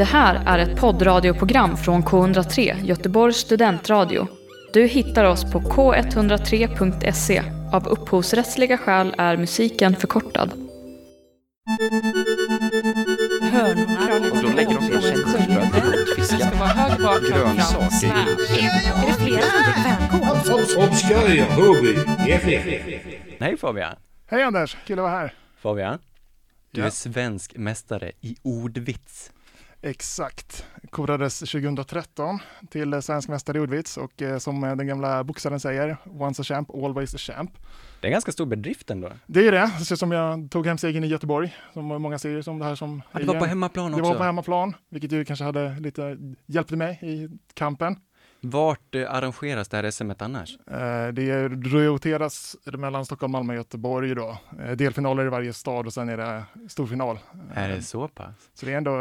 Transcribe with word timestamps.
Det 0.00 0.04
här 0.04 0.42
är 0.46 0.58
ett 0.58 0.80
poddradioprogram 0.80 1.76
från 1.76 2.02
K103, 2.04 2.84
Göteborgs 2.84 3.36
studentradio. 3.36 4.26
Du 4.72 4.86
hittar 4.86 5.24
oss 5.24 5.52
på 5.52 5.60
k103.se. 5.60 7.42
Av 7.72 7.88
upphovsrättsliga 7.88 8.78
skäl 8.78 9.14
är 9.18 9.36
musiken 9.36 9.96
förkortad. 9.96 10.52
Och 14.32 14.42
då 14.42 14.48
lägger 14.56 14.74
de 14.74 14.82
fiskar, 14.82 15.18
grönsaker. 17.30 18.08
Är 18.08 19.06
det 19.06 19.14
flera 19.14 19.42
som 20.44 20.90
dricker. 22.26 23.40
Nej 23.40 23.56
Fabian. 23.56 23.96
Hej 24.26 24.42
Anders, 24.42 24.76
kul 24.86 24.98
att 24.98 25.02
vara 25.02 25.12
här. 25.12 25.34
Fabian. 25.62 25.98
Du 26.70 26.80
Ja. 26.80 26.86
är 26.86 26.90
svensk 26.90 27.56
mästare 27.56 28.12
i 28.20 28.36
ordvits. 28.42 29.32
Exakt. 29.82 30.64
Korades 30.90 31.38
2013 31.38 32.38
till 32.70 33.02
svensk 33.02 33.28
mästare 33.28 33.58
i 33.58 33.60
ordvits 33.60 33.96
och 33.96 34.22
eh, 34.22 34.38
som 34.38 34.64
eh, 34.64 34.76
den 34.76 34.86
gamla 34.86 35.24
boxaren 35.24 35.60
säger, 35.60 35.96
once 36.04 36.42
a 36.42 36.44
champ, 36.44 36.70
always 36.74 37.14
a 37.14 37.18
champ. 37.18 37.50
Det 38.00 38.06
är 38.06 38.08
en 38.08 38.12
ganska 38.12 38.32
stor 38.32 38.46
bedrift 38.46 38.90
ändå. 38.90 39.12
Det 39.26 39.48
är 39.48 39.52
det, 39.52 39.84
så 39.84 39.96
som 39.96 40.12
jag 40.12 40.50
tog 40.50 40.66
hem 40.66 40.78
segern 40.78 41.04
i 41.04 41.06
Göteborg, 41.06 41.56
som 41.72 41.84
många 41.84 42.18
ser 42.18 42.42
som 42.42 42.58
det 42.58 42.64
här 42.64 42.74
som... 42.74 43.02
Att 43.12 43.20
det 43.20 43.26
var 43.26 43.38
på 43.40 43.44
hemmaplan 43.44 43.90
Det 43.90 43.96
också. 43.96 44.10
var 44.10 44.18
på 44.18 44.24
hemmaplan, 44.24 44.74
vilket 44.88 45.12
ju 45.12 45.24
kanske 45.24 45.44
hade 45.44 45.80
lite, 45.80 46.16
hjälpte 46.46 46.76
mig 46.76 46.98
i 47.02 47.28
kampen. 47.54 47.96
Vart 48.42 48.94
eh, 48.94 49.14
arrangeras 49.14 49.68
det 49.68 49.76
här 49.76 49.90
SMet 49.90 50.22
annars? 50.22 50.58
Eh, 50.66 51.08
Det 51.12 51.48
roteras 51.48 52.56
mellan 52.64 53.04
Stockholm, 53.04 53.32
Malmö 53.32 53.52
och 53.52 53.56
Göteborg 53.56 54.14
då. 54.14 54.38
Eh, 54.64 54.70
Delfinaler 54.72 55.26
i 55.26 55.28
varje 55.28 55.52
stad 55.52 55.86
och 55.86 55.92
sen 55.92 56.08
är 56.08 56.16
det 56.16 56.44
storfinal. 56.68 57.18
Är 57.54 57.68
det 57.68 57.82
så 57.82 58.08
pass? 58.08 58.34
Så 58.54 58.66
det 58.66 58.72
är 58.72 58.76
ändå... 58.76 58.92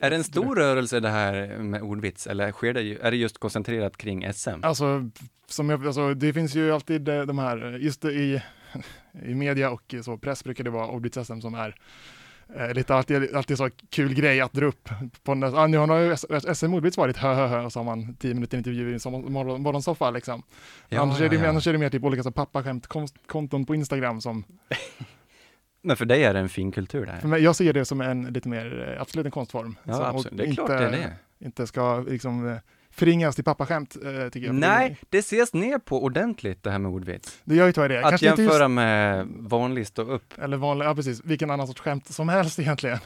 Är 0.00 0.10
det 0.10 0.16
en 0.16 0.24
stor 0.24 0.56
rörelse 0.56 1.00
det 1.00 1.08
här 1.08 1.58
med 1.58 1.82
ordvits 1.82 2.26
eller 2.26 2.52
sker 2.52 2.74
det, 2.74 2.82
ju- 2.82 2.98
är 2.98 3.10
det 3.10 3.16
just 3.16 3.38
koncentrerat 3.38 3.96
kring 3.96 4.32
SM? 4.32 4.50
Alltså, 4.62 5.10
som 5.46 5.70
jag, 5.70 5.86
alltså, 5.86 6.14
det 6.14 6.32
finns 6.32 6.54
ju 6.54 6.72
alltid 6.72 7.00
de 7.02 7.38
här, 7.38 7.78
just 7.80 8.04
i, 8.04 8.42
i 9.24 9.34
media 9.34 9.70
och 9.70 9.94
så 10.02 10.18
press 10.18 10.44
brukar 10.44 10.64
det 10.64 10.70
vara 10.70 10.86
ordvits-SM 10.86 11.40
som 11.40 11.54
är 11.54 11.74
eh, 12.56 12.74
lite 12.74 12.94
alltid, 12.94 13.34
alltid 13.34 13.58
så 13.58 13.70
kul 13.90 14.14
grej 14.14 14.40
att 14.40 14.52
dra 14.52 14.66
upp. 14.66 14.88
På 15.22 15.34
den, 15.34 15.44
ah, 15.54 15.66
nu 15.66 15.76
har 15.78 15.98
ju 15.98 16.12
S- 16.12 16.26
SM 16.58 16.74
ordvits 16.74 16.96
varit 16.96 17.16
hö, 17.16 17.34
hö, 17.34 17.46
hö 17.46 17.60
och 17.64 17.72
så 17.72 17.78
har 17.78 17.84
man 17.84 18.14
tio 18.16 18.34
minuter 18.34 18.58
intervju 18.58 18.94
i 18.94 18.98
som 18.98 19.12
morgon- 19.12 19.60
morgonsoffa 19.62 20.10
liksom. 20.10 20.42
annars, 20.90 21.20
är 21.20 21.28
det, 21.28 21.36
ja, 21.36 21.42
ja. 21.42 21.48
annars 21.48 21.66
är 21.66 21.72
det 21.72 21.78
mer 21.78 21.90
typ 21.90 22.04
olika 22.04 22.22
så 22.22 22.30
pappaskämt-konton 22.30 23.66
på 23.66 23.74
Instagram 23.74 24.20
som, 24.20 24.44
Men 25.84 25.96
för 25.96 26.04
dig 26.04 26.24
är 26.24 26.34
det 26.34 26.40
en 26.40 26.48
fin 26.48 26.72
kultur 26.72 27.00
det 27.00 27.06
för 27.06 27.12
här? 27.12 27.28
mig, 27.28 27.42
jag 27.42 27.56
ser 27.56 27.72
det 27.72 27.84
som 27.84 28.00
en 28.00 28.22
lite 28.24 28.48
mer, 28.48 28.88
eh, 28.96 29.02
absolut 29.02 29.26
en 29.26 29.32
konstform. 29.32 29.76
Ja, 29.84 30.06
absolut. 30.06 30.38
Det 30.38 30.44
är 30.44 30.54
klart 30.54 30.70
inte, 30.70 30.90
det 30.90 30.96
är 30.96 31.10
det. 31.38 31.46
Inte 31.46 31.66
ska 31.66 32.00
liksom 32.00 32.48
eh, 32.48 32.56
förringas 32.92 33.34
till 33.34 33.44
pappaskämt 33.44 33.96
eh, 34.04 34.28
tycker 34.28 34.46
jag. 34.46 34.54
Nej, 34.54 34.96
det 35.10 35.18
ses 35.18 35.52
ner 35.52 35.78
på 35.78 36.04
ordentligt 36.04 36.62
det 36.62 36.70
här 36.70 36.78
med 36.78 36.90
ordvits. 36.90 37.40
Det 37.44 37.54
gör 37.54 37.66
ju 37.66 37.72
tyvärr 37.72 37.88
det. 37.88 37.98
Att 38.04 38.08
Kanske 38.10 38.28
inte 38.30 38.42
just- 38.42 38.52
jämföra 38.52 38.68
med 38.68 39.26
vanlig 39.38 39.86
stå 39.86 40.02
upp. 40.02 40.34
Eller 40.38 40.56
vanlig, 40.56 40.86
ja 40.86 40.94
precis, 40.94 41.24
vilken 41.24 41.50
annan 41.50 41.66
sorts 41.66 41.80
skämt 41.80 42.06
som 42.08 42.28
helst 42.28 42.58
egentligen. 42.58 42.98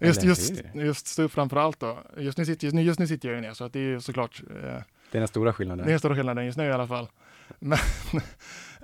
Just, 0.00 0.22
just, 0.22 0.52
just 0.74 1.06
stå 1.06 1.22
upp 1.22 1.32
framför 1.32 1.56
allt 1.56 1.80
då. 1.80 1.98
Just 2.18 2.38
nu 2.38 2.44
sitter, 2.44 2.64
just 2.66 2.74
nu, 2.74 2.82
just 2.82 3.00
nu 3.00 3.06
sitter 3.06 3.28
jag 3.28 3.36
ju 3.36 3.40
ner 3.42 3.52
så 3.52 3.64
att 3.64 3.72
det 3.72 3.78
är 3.78 3.84
ju 3.84 4.00
såklart, 4.00 4.42
eh, 4.50 4.54
Det 5.10 5.18
är 5.18 5.20
den 5.20 5.28
stora 5.28 5.52
skillnaden. 5.52 5.84
det 5.84 5.90
är 5.90 5.92
den 5.92 5.98
stora 5.98 6.14
skillnaden 6.14 6.46
just 6.46 6.58
nu 6.58 6.64
i 6.64 6.72
alla 6.72 6.86
fall. 6.86 7.08
Men, 7.58 7.78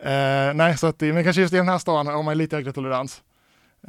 eh, 0.03 0.55
nej, 0.55 0.77
så 0.79 0.87
att 0.87 1.01
men 1.01 1.25
kanske 1.25 1.43
just 1.43 1.55
i 1.55 1.57
den 1.57 1.69
här 1.69 1.79
stan 1.79 2.07
har 2.07 2.23
man 2.23 2.39
lite 2.39 2.57
högre 2.57 2.73
tolerans. 2.73 3.23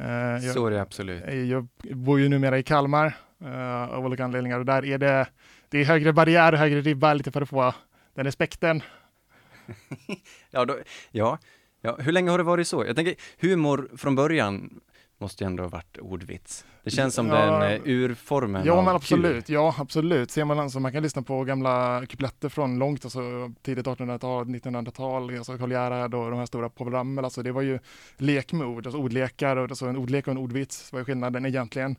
Eh, 0.00 0.06
jag, 0.10 0.42
Så 0.42 0.66
är 0.66 0.70
det 0.70 0.80
absolut. 0.82 1.24
jag 1.50 1.68
bor 1.96 2.20
ju 2.20 2.28
numera 2.28 2.58
i 2.58 2.62
Kalmar 2.62 3.16
eh, 3.44 3.82
av 3.82 4.06
olika 4.06 4.24
anledningar 4.24 4.58
och 4.58 4.64
där 4.64 4.84
är 4.84 4.98
det, 4.98 5.26
det 5.68 5.78
är 5.80 5.84
högre 5.84 6.12
barriär 6.12 6.52
högre 6.52 6.80
ribba 6.80 7.14
lite 7.14 7.30
för 7.30 7.40
att 7.42 7.48
få 7.48 7.74
den 8.14 8.24
respekten. 8.24 8.82
Ja, 10.50 10.64
då, 10.64 10.78
ja, 11.10 11.38
ja, 11.80 11.96
hur 12.00 12.12
länge 12.12 12.30
har 12.30 12.38
det 12.38 12.44
varit 12.44 12.68
så? 12.68 12.84
Jag 12.86 12.96
tänker, 12.96 13.14
humor 13.38 13.90
från 13.96 14.14
början 14.14 14.80
måste 15.20 15.44
ju 15.44 15.46
ändå 15.46 15.62
ha 15.62 15.68
varit 15.70 15.98
ordvits. 15.98 16.64
Det 16.84 16.90
känns 16.90 17.14
som 17.14 17.26
Ja. 17.26 17.34
den 17.58 17.62
eh, 17.72 17.80
urformen 17.84 18.62
Ja 18.66 18.74
men 18.76 18.84
kul. 18.84 18.94
absolut, 18.96 19.48
ja 19.48 19.74
absolut. 19.78 20.30
Ser 20.30 20.44
man 20.44 20.58
alltså, 20.58 20.80
man 20.80 20.92
kan 20.92 21.02
lyssna 21.02 21.22
på 21.22 21.44
gamla 21.44 22.02
kupletter 22.08 22.48
från 22.48 22.78
långt, 22.78 23.04
alltså 23.04 23.20
tidigt 23.62 23.86
1800-tal, 23.86 24.46
1900-tal, 24.46 25.36
alltså 25.38 25.58
Karl 25.58 25.70
Gerhard 25.72 26.14
och 26.14 26.30
de 26.30 26.38
här 26.38 26.46
stora 26.46 26.68
programmen, 26.70 27.24
alltså 27.24 27.42
det 27.42 27.52
var 27.52 27.62
ju 27.62 27.78
lek 28.16 28.52
med 28.52 28.66
ord, 28.66 28.86
alltså 28.86 29.00
ordlekar 29.00 29.56
och 29.56 29.64
alltså 29.70 29.86
en 29.86 29.96
ordlek 29.96 30.26
och 30.26 30.30
en 30.30 30.38
ordvits, 30.38 30.92
vad 30.92 31.00
är 31.00 31.04
skillnaden 31.04 31.46
egentligen? 31.46 31.96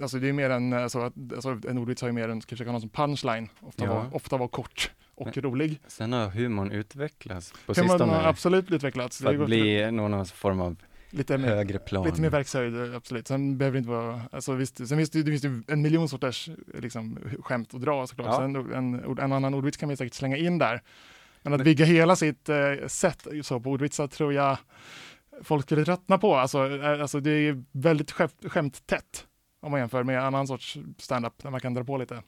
Alltså 0.00 0.18
det 0.18 0.28
är 0.28 0.32
mer 0.32 0.50
en, 0.50 0.72
alltså, 0.72 1.12
alltså 1.34 1.58
en 1.68 1.78
ordvits 1.78 2.02
har 2.02 2.08
ju 2.08 2.12
mer 2.12 2.28
en, 2.28 2.42
ska 2.42 2.48
försöka 2.50 2.70
ha 2.70 2.80
som 2.80 2.88
punchline, 2.88 3.48
ofta, 3.60 3.84
Ja. 3.84 3.94
var, 3.94 4.16
ofta 4.16 4.36
var 4.36 4.48
kort 4.48 4.90
och 5.14 5.36
rolig. 5.36 5.80
Sen 5.86 6.12
har 6.12 6.28
humorn 6.28 6.70
utvecklats 6.70 7.52
på 7.52 7.72
Humorn 7.72 7.88
sistone 7.88 8.12
har 8.12 8.22
absolut 8.22 8.70
utvecklats. 8.70 9.18
för 9.18 9.32
Det 9.34 9.40
att 9.40 9.46
bli 9.46 9.90
någon 9.90 10.26
form 10.26 10.60
av 10.60 10.76
lite 11.10 11.38
mer, 11.38 11.48
högre 11.48 11.78
plan. 11.78 12.04
Lite 12.04 12.20
mer 12.20 12.30
verkshöjd, 12.30 12.94
absolut. 12.94 13.28
Sen 13.28 13.58
behöver 13.58 13.74
det 13.74 13.78
inte 13.78 13.90
vara, 13.90 14.20
alltså 14.32 14.52
visst, 14.52 14.88
sen 14.88 14.98
finns 14.98 15.10
det, 15.10 15.22
det 15.22 15.30
finns 15.30 15.44
ju 15.44 15.62
en 15.68 15.82
miljon 15.82 16.08
sorters 16.08 16.50
liksom, 16.74 17.18
skämt 17.42 17.74
att 17.74 17.80
dra 17.80 18.06
såklart. 18.06 18.26
Ja. 18.26 18.38
Sen 18.38 18.56
en, 18.56 19.18
en 19.18 19.32
annan 19.32 19.54
ordvits 19.54 19.76
kan 19.76 19.90
ju 19.90 19.96
säkert 19.96 20.14
slänga 20.14 20.36
in 20.36 20.58
där. 20.58 20.82
Men 21.42 21.52
att 21.52 21.64
bygga 21.64 21.84
hela 21.84 22.16
sitt 22.16 22.48
eh, 22.48 22.56
sätt 22.86 23.26
så 23.42 23.60
på 23.60 23.70
ordvitsar 23.70 24.06
tror 24.06 24.32
jag 24.32 24.58
folk 25.42 25.64
skulle 25.64 25.84
tröttna 25.84 26.18
på. 26.18 26.36
Alltså, 26.36 26.82
eh, 26.82 27.00
alltså 27.02 27.20
det 27.20 27.30
är 27.30 27.64
väldigt 27.72 28.10
skämt, 28.10 28.44
skämttätt 28.46 29.26
om 29.62 29.70
man 29.70 29.80
jämför 29.80 30.02
med 30.02 30.24
annan 30.24 30.46
sorts 30.46 30.78
stand-up 30.98 31.32
där 31.42 31.50
man 31.50 31.60
kan 31.60 31.74
dra 31.74 31.84
på 31.84 31.96
lite. 31.96 32.22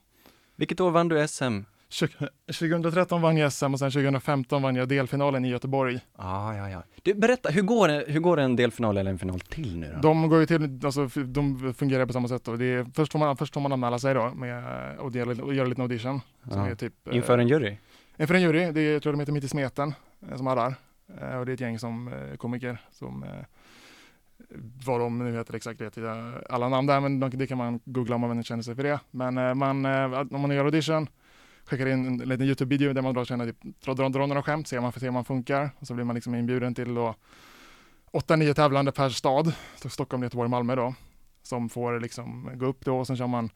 Vilket 0.56 0.80
år 0.80 0.90
vann 0.90 1.08
du 1.08 1.28
SM? 1.28 1.60
Tjugo- 1.90 2.28
2013 2.46 3.22
vann 3.22 3.36
jag 3.36 3.52
SM 3.52 3.64
och 3.72 3.78
sen 3.78 3.90
2015 3.90 4.62
vann 4.62 4.76
jag 4.76 4.88
delfinalen 4.88 5.44
i 5.44 5.48
Göteborg. 5.48 6.00
Ah, 6.16 6.54
ja, 6.54 6.70
ja. 6.70 6.82
Du, 7.02 7.14
berätta, 7.14 7.48
hur 7.48 7.62
går, 7.62 8.10
hur 8.10 8.20
går 8.20 8.40
en 8.40 8.56
delfinal 8.56 8.96
eller 8.96 9.10
en 9.10 9.18
final 9.18 9.40
till 9.40 9.78
nu 9.78 9.92
då? 9.94 10.00
De 10.00 10.28
går 10.28 10.40
ju 10.40 10.46
till, 10.46 10.80
alltså 10.84 11.06
de 11.24 11.74
fungerar 11.74 12.06
på 12.06 12.12
samma 12.12 12.28
sätt 12.28 12.44
då. 12.44 12.56
Det 12.56 12.64
är, 12.64 12.86
först, 12.94 13.12
får 13.12 13.18
man, 13.18 13.36
först 13.36 13.54
får 13.54 13.60
man 13.60 13.72
anmäla 13.72 13.98
sig 13.98 14.14
då 14.14 14.30
med, 14.34 14.64
och, 14.98 15.12
dela, 15.12 15.42
och 15.44 15.54
göra 15.54 15.66
lite 15.68 15.82
audition. 15.82 16.20
Som 16.50 16.58
Ja. 16.60 16.66
är 16.68 16.74
typ, 16.74 17.08
eh, 17.08 17.16
Inför 17.16 17.38
en 17.38 17.48
jury? 17.48 17.76
inför 18.16 18.34
en 18.34 18.42
jury, 18.42 18.72
det 18.72 18.80
är, 18.80 18.92
jag 18.92 19.02
tror 19.02 19.12
de 19.12 19.20
heter 19.20 19.32
Mitt 19.32 19.44
i 19.44 19.48
smeten 19.48 19.94
eh, 20.30 20.36
som 20.36 20.46
arrar. 20.46 20.74
Eh, 21.20 21.36
och 21.38 21.46
det 21.46 21.52
är 21.52 21.54
ett 21.54 21.60
gäng 21.60 21.78
som 21.78 22.10
komiker 22.38 22.78
som 22.92 23.24
vad 24.86 25.00
de 25.00 25.18
nu 25.18 25.32
heter 25.32 25.54
exakt 25.54 25.80
vet 25.80 25.96
jag 25.96 26.42
alla 26.48 26.68
namn 26.68 26.86
där 26.86 27.00
men 27.00 27.20
det 27.20 27.46
kan 27.46 27.58
man 27.58 27.80
googla 27.84 28.14
om 28.14 28.20
man 28.20 28.44
känner 28.44 28.62
sig 28.62 28.74
för 28.74 28.82
det. 28.82 29.00
Men 29.10 29.38
eh, 29.38 29.54
man, 29.54 29.84
eh, 29.84 30.20
om 30.30 30.40
man 30.40 30.50
gör 30.50 30.64
audition 30.64 31.08
skickar 31.64 31.86
in 31.86 32.06
en 32.06 32.28
liten 32.28 32.46
Youtube-video 32.46 32.92
där 32.92 33.02
man 33.02 33.14
drar, 33.14 33.24
sina, 33.24 33.44
typ, 33.44 33.56
drar, 33.62 33.94
drar, 33.94 34.08
drar 34.08 34.26
några 34.26 34.42
skämt, 34.42 34.68
ser 34.68 34.80
man, 34.80 34.92
ser 34.92 35.08
om 35.08 35.14
man 35.14 35.24
funkar 35.24 35.70
och 35.78 35.86
så 35.86 35.94
blir 35.94 36.04
man 36.04 36.14
liksom 36.14 36.34
inbjuden 36.34 36.74
till 36.74 36.94
då 36.94 37.14
8-9 38.12 38.54
tävlande 38.54 38.92
per 38.92 39.08
stad, 39.08 39.52
Stockholm, 39.88 40.22
Göteborg, 40.22 40.50
Malmö 40.50 40.74
då, 40.74 40.94
som 41.42 41.68
får 41.68 42.00
liksom 42.00 42.50
gå 42.54 42.66
upp 42.66 42.84
då 42.84 42.98
och 42.98 43.06
sen 43.06 43.16
kör 43.16 43.26
man 43.26 43.50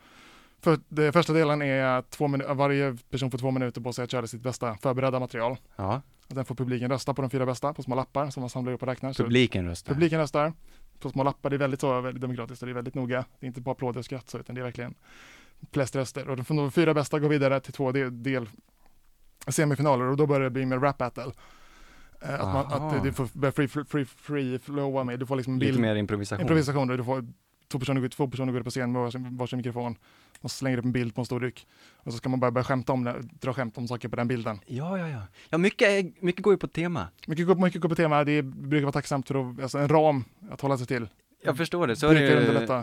för, 0.61 0.79
det 0.89 1.13
första 1.13 1.33
delen 1.33 1.63
är 1.63 2.03
två 2.03 2.55
varje 2.55 2.97
person 3.11 3.31
får 3.31 3.39
två 3.39 3.51
minuter 3.51 3.81
på 3.81 3.93
sig 3.93 4.05
att 4.05 4.11
köra 4.11 4.27
sitt 4.27 4.43
bästa 4.43 4.77
förberedda 4.77 5.21
material. 5.21 5.57
Ja, 5.77 6.03
och 6.29 6.35
sen 6.35 6.45
får 6.45 6.55
publiken 6.55 6.91
rösta 6.91 7.15
på 7.15 7.23
de 7.23 7.31
fyra 7.31 7.47
bästa 7.47 7.75
på 7.75 7.83
små 7.83 7.95
lappar 7.95 8.31
som 8.31 8.41
man 8.41 8.51
samlar 8.51 8.73
upp 8.73 8.83
och 8.83 8.89
räknar. 8.89 9.13
Så 9.13 9.23
publiken 9.23 9.67
röstar. 9.67 9.93
publiken 9.95 10.19
röstar 10.21 10.53
på 11.01 11.11
små 11.11 11.23
lappar. 11.23 11.51
Det 11.51 11.57
är 11.57 11.59
väldigt 11.59 11.81
så 11.81 12.01
väldigt 12.01 12.21
demokratiskt 12.21 12.63
och 12.63 12.67
det 12.67 12.73
är 12.73 12.75
väldigt 12.75 12.95
noga. 12.95 13.25
Det 13.41 13.47
är 13.47 13.49
inte 13.49 13.61
bara 13.61 13.73
applåder 13.73 13.99
och 13.99 14.05
skratt 14.05 14.29
så, 14.31 14.39
utan 14.39 14.55
det 14.55 14.61
är 14.61 14.65
verkligen 14.65 14.95
flest 15.73 15.97
röster. 15.97 16.29
Och 16.29 16.37
de, 16.37 16.57
de 16.57 16.71
fyra 16.73 16.95
bästa 16.95 17.19
går 17.19 17.29
vidare 17.29 17.61
till 17.61 17.73
två 17.73 17.93
del, 17.93 18.23
del 18.23 18.49
semifinaler 19.49 20.05
och 20.05 20.17
då 20.17 20.27
börjar 20.27 20.43
det 20.45 20.51
bli 20.51 20.67
mer 20.67 20.79
rap 20.79 20.99
battle. 20.99 21.33
Eh, 22.23 22.35
Att, 22.35 22.41
man, 22.71 22.73
att 22.73 23.03
du 23.03 23.13
får 23.13 23.51
free, 23.51 23.69
free, 23.69 24.05
free, 24.05 24.59
flowa 24.59 25.05
med. 25.05 25.19
Du 25.21 25.27
får 25.27 25.37
liksom 25.37 25.53
en 25.53 25.59
Lite 25.59 25.73
bild, 25.73 25.81
mer 25.81 25.97
improvisation. 25.97 26.41
improvisation. 26.43 26.89
Du 26.89 27.05
får 27.05 27.25
två 27.69 27.79
personer, 27.79 28.01
går- 28.01 28.09
två 28.09 28.29
personer 28.29 28.53
går 28.53 28.59
upp 28.61 28.65
på 28.65 28.71
scen 28.71 28.93
med 28.93 29.03
varsin, 29.03 29.37
varsin 29.37 29.57
mikrofon 29.57 29.97
och 30.41 30.51
så 30.51 30.57
slänger 30.57 30.79
upp 30.79 30.85
en 30.85 30.93
bild 30.93 31.15
på 31.15 31.21
en 31.21 31.25
stor 31.25 31.41
ryck. 31.41 31.67
Och 31.95 32.13
så 32.13 32.19
ska 32.19 32.29
man 32.29 32.41
bara 32.41 32.51
börja 32.51 32.65
skämta 32.65 32.93
om 32.93 33.05
det, 33.05 33.23
dra 33.41 33.53
skämt 33.53 33.79
om 33.79 33.89
saker 33.89 34.09
på 34.09 34.17
den 34.17 34.29
bilden. 34.29 34.61
Ja, 34.67 34.99
ja, 34.99 35.09
ja. 35.09 35.23
Ja, 35.51 35.59
mycket, 35.59 36.23
mycket 36.23 36.43
går 36.43 36.53
ju 36.55 36.59
på 36.59 36.69
tema. 36.69 37.09
Mycket, 37.27 37.59
mycket 37.59 37.81
går 37.81 37.89
på 37.89 37.95
tema, 37.95 38.25
det 38.25 38.43
brukar 38.43 38.85
vara 38.85 38.93
tacksamt 38.93 39.29
för 39.29 39.51
att, 39.51 39.61
alltså 39.63 39.79
en 39.79 39.89
ram 39.89 40.25
att 40.51 40.61
hålla 40.61 40.79
sig 40.79 40.87
till. 40.87 41.09
Jag 41.43 41.57
förstår 41.57 41.87
det, 41.87 41.97
så 41.97 42.09
är 42.09 42.15
det 42.15 42.21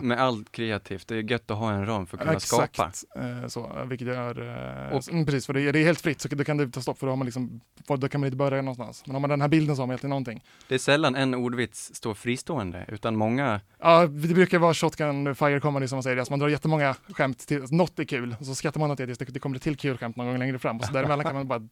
med 0.02 0.20
allt 0.20 0.52
kreativt. 0.52 1.08
Det 1.08 1.16
är 1.16 1.22
gött 1.30 1.50
att 1.50 1.58
ha 1.58 1.72
en 1.72 1.86
ram 1.86 2.06
för 2.06 2.16
att 2.16 2.22
kunna 2.24 2.40
skapa. 2.40 2.64
Exakt, 2.64 3.04
eh, 3.16 3.46
så, 3.48 3.84
vilket 3.86 4.08
gör, 4.08 4.40
eh, 4.88 4.96
Och- 4.96 5.08
mm, 5.12 5.26
precis, 5.26 5.46
för 5.46 5.52
det, 5.52 5.60
är- 5.60 5.72
det 5.72 5.78
är 5.78 5.84
helt 5.84 6.00
fritt 6.00 6.20
så 6.20 6.28
då 6.28 6.44
kan 6.44 6.56
det 6.56 6.70
ta 6.70 6.80
stopp 6.80 6.98
för 6.98 7.06
då 7.06 7.12
har 7.12 7.16
man 7.16 7.24
liksom, 7.24 7.60
då 7.98 8.08
kan 8.08 8.20
man 8.20 8.26
inte 8.26 8.36
börja 8.36 8.62
någonstans. 8.62 9.02
Men 9.06 9.14
har 9.14 9.20
man 9.20 9.30
den 9.30 9.40
här 9.40 9.48
bilden 9.48 9.76
så 9.76 9.82
har 9.82 9.86
man 9.86 9.94
alltid 9.94 10.10
någonting. 10.10 10.44
Det 10.68 10.74
är 10.74 10.78
sällan 10.78 11.14
en 11.14 11.34
ordvits 11.34 11.94
står 11.94 12.14
fristående, 12.14 12.84
utan 12.88 13.16
många, 13.16 13.60
Ja, 13.78 14.06
det 14.06 14.34
brukar 14.34 14.58
vara 14.58 14.74
shotgun 14.74 15.34
fire 15.34 15.60
comedy 15.60 15.88
som 15.88 15.96
man 15.96 16.02
säger, 16.02 16.16
alltså 16.16 16.32
man 16.32 16.38
drar 16.40 16.48
jättemånga 16.48 16.94
skämt 17.08 17.38
till, 17.46 17.60
alltså 17.60 17.74
något 17.74 17.98
är 17.98 18.04
kul, 18.04 18.36
och 18.40 18.46
så 18.46 18.54
skrattar 18.54 18.80
man 18.80 18.90
åt 18.90 18.98
det 18.98 19.06
tills 19.06 19.18
det, 19.18 19.24
det 19.24 19.38
kommer 19.40 19.58
till 19.58 19.76
kul 19.76 19.98
skämt 19.98 20.16
någon 20.16 20.26
gång 20.26 20.38
längre 20.38 20.58
fram, 20.58 20.76
och 20.78 20.84
så 20.84 20.92
däremellan 20.92 21.24
kan 21.24 21.34
man 21.34 21.48
bara 21.48 21.62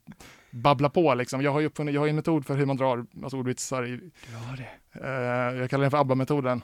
babbla 0.51 0.89
på 0.89 1.15
liksom. 1.15 1.43
Jag 1.43 1.53
har 1.53 1.61
ju 1.61 1.67
uppfunnit, 1.67 1.95
jag 1.95 2.01
har 2.01 2.09
en 2.09 2.17
metod 2.17 2.47
för 2.47 2.55
hur 2.57 2.67
man 2.67 2.77
drar 2.77 3.07
alltså 3.23 3.37
ordvitsar 3.37 3.87
i, 3.87 4.01
ja 4.33 4.57
det. 4.57 5.01
eh, 5.07 5.61
jag 5.61 5.71
kallar 5.71 5.83
den 5.83 5.91
för 5.91 5.99
ABBA-metoden. 5.99 6.63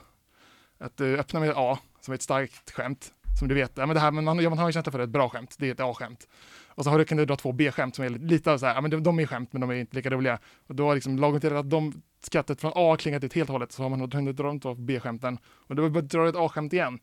Att 0.81 0.97
du 0.97 1.17
öppnar 1.17 1.41
med 1.41 1.53
A, 1.55 1.79
som 2.01 2.11
är 2.11 2.15
ett 2.15 2.21
starkt 2.21 2.71
skämt, 2.71 3.11
som 3.39 3.47
du 3.47 3.55
vet, 3.55 3.71
ja, 3.75 3.85
men 3.85 3.93
det 3.93 3.99
här, 3.99 4.11
men 4.11 4.23
man, 4.23 4.39
ja, 4.39 4.49
man 4.49 4.59
har 4.59 4.67
ju 4.67 4.73
känsla 4.73 4.91
för 4.91 4.99
ett 4.99 5.09
bra 5.09 5.29
skämt, 5.29 5.55
det 5.59 5.67
är 5.67 5.71
ett 5.71 5.79
A-skämt. 5.79 6.27
Och 6.67 6.83
så 6.83 6.89
har 6.89 6.97
du, 6.97 7.05
kan 7.05 7.17
du 7.17 7.25
dra 7.25 7.35
två 7.35 7.51
B-skämt 7.51 7.95
som 7.95 8.05
är 8.05 8.09
lite 8.09 8.59
så 8.59 8.65
här, 8.65 8.75
ja 8.75 8.81
men 8.81 8.91
de, 8.91 9.03
de 9.03 9.19
är 9.19 9.25
skämt 9.25 9.53
men 9.53 9.61
de 9.61 9.69
är 9.69 9.73
inte 9.73 9.95
lika 9.95 10.09
roliga. 10.09 10.39
Och 10.67 10.75
då 10.75 10.87
har 10.87 10.95
liksom 10.95 11.19
lagom 11.19 11.39
till 11.39 11.55
att 11.55 11.69
de 11.69 12.01
skrattet 12.23 12.61
från 12.61 12.71
A 12.75 12.95
klingat 12.99 13.23
ut 13.23 13.33
helt 13.33 13.49
och 13.49 13.53
hållet 13.53 13.71
så 13.71 13.83
har 13.83 13.89
man 13.89 14.11
hunnit 14.11 14.37
dra 14.37 14.47
de 14.47 14.59
två 14.59 14.75
B-skämten. 14.75 15.37
Och 15.67 15.75
då 15.75 15.89
drar 15.89 16.23
du 16.23 16.29
ett 16.29 16.35
A-skämt 16.35 16.73
igen. 16.73 16.99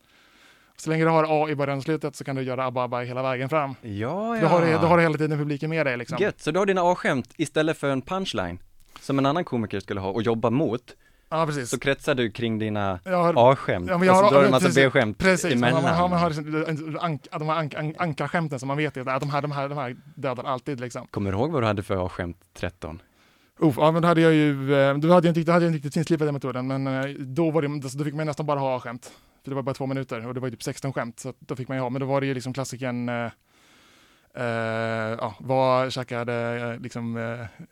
Så 0.76 0.90
länge 0.90 1.04
du 1.04 1.10
har 1.10 1.26
A 1.28 1.48
i 1.50 1.54
början 1.54 1.78
och 1.78 1.84
slutet 1.84 2.16
så 2.16 2.24
kan 2.24 2.36
du 2.36 2.42
göra 2.42 2.64
abba 2.66 2.84
abba 2.84 3.00
hela 3.00 3.22
vägen 3.22 3.48
fram. 3.48 3.74
Ja, 3.82 4.36
ja. 4.36 4.40
Då, 4.42 4.46
har 4.46 4.66
du, 4.66 4.72
då 4.72 4.78
har 4.78 4.96
du 4.96 5.02
hela 5.02 5.18
tiden 5.18 5.38
publiken 5.38 5.70
med 5.70 5.86
dig 5.86 5.96
liksom. 5.96 6.18
Gött, 6.20 6.40
så 6.40 6.50
du 6.50 6.58
har 6.58 6.66
dina 6.66 6.82
A-skämt 6.82 7.34
istället 7.36 7.78
för 7.78 7.90
en 7.90 8.02
punchline, 8.02 8.58
som 9.00 9.18
en 9.18 9.26
annan 9.26 9.44
komiker 9.44 9.80
skulle 9.80 10.00
ha 10.00 10.10
och 10.10 10.22
jobba 10.22 10.50
mot, 10.50 10.94
Ja, 11.30 11.46
precis. 11.46 11.70
så 11.70 11.78
kretsar 11.78 12.14
du 12.14 12.30
kring 12.30 12.58
dina 12.58 13.00
A-skämt, 13.36 13.88
Ja, 13.88 13.98
men 13.98 14.06
jag 14.08 14.24
och 14.24 14.28
så 14.28 14.34
har- 14.34 14.40
du 14.40 14.46
en 14.46 14.50
massa. 14.50 14.68
B-skämt 14.74 15.18
Precis, 15.18 15.52
emellan. 15.52 15.82
man, 15.82 15.94
har- 15.94 16.08
man 16.08 16.18
har 16.18 16.30
liksom, 16.30 16.98
de 17.38 17.48
här 17.48 17.56
ank, 17.56 17.74
ank, 17.74 17.94
ankarskämten 17.98 18.58
som 18.58 18.66
man 18.68 18.76
vet 18.76 18.96
att 18.96 19.20
de 19.20 19.30
här, 19.30 19.42
de 19.42 19.52
här, 19.52 19.68
de 19.68 19.78
här 19.78 19.96
dödar 20.14 20.44
alltid 20.44 20.80
liksom. 20.80 21.06
Kommer 21.10 21.32
du 21.32 21.38
ihåg 21.38 21.50
vad 21.50 21.62
du 21.62 21.66
hade 21.66 21.82
för 21.82 22.06
A-skämt 22.06 22.36
13? 22.54 23.02
Uff, 23.60 23.74
ja, 23.78 23.90
men 23.92 24.02
då 24.02 24.08
hade 24.08 24.20
jag 24.20 24.32
ju, 24.34 24.74
eh, 24.74 24.94
då 24.98 25.12
hade 25.12 25.28
jag 25.28 25.30
inte, 25.36 25.42
då 25.46 25.52
hade 25.52 25.64
jag 25.64 25.70
inte 25.70 25.76
riktigt 25.76 25.94
finslipat 25.94 26.26
den 26.26 26.34
metoden, 26.34 26.66
men 26.66 26.86
eh, 26.86 27.04
då 27.18 27.50
var 27.50 27.62
det, 27.62 27.80
då 27.98 28.04
fick 28.04 28.14
man 28.14 28.26
nästan 28.26 28.46
bara 28.46 28.60
ha 28.60 28.80
skämt. 28.80 29.12
För 29.44 29.50
det 29.50 29.54
var 29.54 29.62
bara 29.62 29.74
två 29.74 29.86
minuter 29.86 30.26
och 30.26 30.34
det 30.34 30.40
var 30.40 30.46
ju 30.48 30.50
typ 30.50 30.62
16 30.62 30.92
skämt, 30.92 31.20
så 31.20 31.32
då 31.38 31.56
fick 31.56 31.68
man 31.68 31.76
ju 31.76 31.80
ha, 31.82 31.90
men 31.90 32.00
då 32.00 32.06
var 32.06 32.20
det 32.20 32.26
ju 32.26 32.34
liksom 32.34 32.52
klassikern, 32.52 33.08
eh, 33.08 33.30
eh, 34.34 35.16
ja, 35.20 35.34
vad 35.40 35.92
käkade 35.92 36.78
liksom 36.78 37.16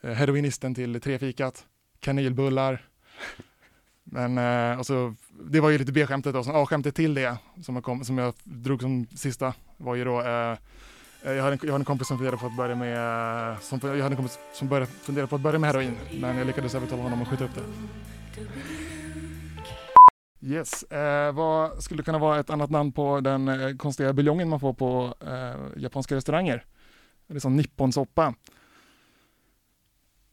eh, 0.02 0.10
heroinisten 0.12 0.74
till 0.74 1.00
trefikat? 1.00 1.64
Kanelbullar. 2.00 2.82
Men, 4.04 4.38
eh, 4.38 4.78
och 4.78 4.86
så, 4.86 5.14
det 5.50 5.60
var 5.60 5.70
ju 5.70 5.78
lite 5.78 5.92
B-skämtet 5.92 6.34
då, 6.34 6.44
så 6.44 6.52
A-skämtet 6.62 6.94
till 6.94 7.14
det, 7.14 7.36
som 7.62 7.74
jag, 7.74 7.84
kom, 7.84 8.04
som 8.04 8.18
jag 8.18 8.34
drog 8.44 8.82
som 8.82 9.06
sista, 9.06 9.54
var 9.76 9.94
ju 9.94 10.04
då 10.04 10.20
eh, 10.20 10.56
Jag 11.22 11.42
hade, 11.42 11.52
en, 11.52 11.58
jag 11.62 11.72
hade 11.72 11.82
en 11.82 11.84
kompis 11.84 12.08
som 12.08 12.18
funderade 12.18 12.40
på 12.40 12.46
att 12.46 12.56
börja 12.56 12.74
med, 12.74 13.52
eh, 13.52 13.58
som, 13.60 13.80
jag 13.82 13.90
hade 13.90 14.06
en 14.06 14.16
kompis 14.16 14.38
som 14.52 14.68
började, 14.68 14.86
fundera 14.86 15.26
på 15.26 15.36
att 15.36 15.42
börja 15.42 15.58
med 15.58 15.70
heroin, 15.70 15.96
men 16.20 16.36
jag 16.38 16.46
lyckades 16.46 16.74
övertala 16.74 17.02
honom 17.02 17.22
att 17.22 17.28
skjuta 17.28 17.44
upp 17.44 17.54
det. 17.54 17.62
Yes, 20.40 20.82
eh, 20.82 21.32
vad 21.32 21.82
skulle 21.82 22.02
kunna 22.02 22.18
vara 22.18 22.40
ett 22.40 22.50
annat 22.50 22.70
namn 22.70 22.92
på 22.92 23.20
den 23.20 23.48
eh, 23.48 23.76
konstiga 23.76 24.12
buljongen 24.12 24.48
man 24.48 24.60
får 24.60 24.74
på 24.74 25.14
eh, 25.26 25.82
japanska 25.82 26.14
restauranger? 26.14 26.64
Det 27.26 27.34
är 27.34 27.40
som 27.40 27.56
nipponsoppa. 27.56 28.34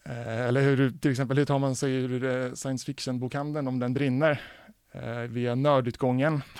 Eh, 0.05 0.47
eller 0.47 0.61
hur, 0.61 0.91
till 0.91 1.11
exempel, 1.11 1.37
hur 1.37 1.45
tar 1.45 1.59
man 1.59 1.75
sig 1.75 1.93
ur 1.93 2.23
eh, 2.23 2.53
science 2.53 2.85
fiction-bokhandeln 2.85 3.67
om 3.67 3.79
den 3.79 3.93
brinner? 3.93 4.41
Eh, 4.91 5.19
via 5.19 5.55
nördutgången. 5.55 6.41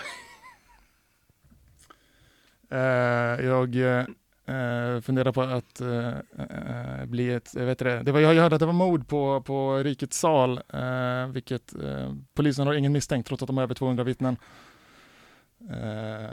Eh, 2.70 3.46
jag 3.46 3.76
eh, 3.76 5.02
funderar 5.02 5.32
på 5.32 5.42
att 5.42 5.82
eh, 5.82 6.08
eh 6.08 7.06
bli 7.06 7.32
ett, 7.32 7.52
jag 7.56 7.66
vet 7.66 7.80
det, 7.80 8.04
det 8.04 8.12
var, 8.12 8.20
jag 8.20 8.34
hörde 8.42 8.56
att 8.56 8.60
det 8.60 8.66
var 8.66 8.74
mord 8.74 9.08
på, 9.08 9.42
på 9.42 9.78
Rikets 9.78 10.20
sal, 10.20 10.62
eh, 10.74 11.28
vilket 11.28 11.74
eh, 11.84 12.14
polisen 12.34 12.68
har 12.68 12.74
ingen 12.74 12.92
misstänkt 12.92 13.28
trots 13.28 13.44
att 13.44 13.48
de 13.48 13.58
har 13.58 13.64
över 13.64 13.76
200 13.76 14.04
vittnen. 14.04 14.38
Eh, 15.70 16.30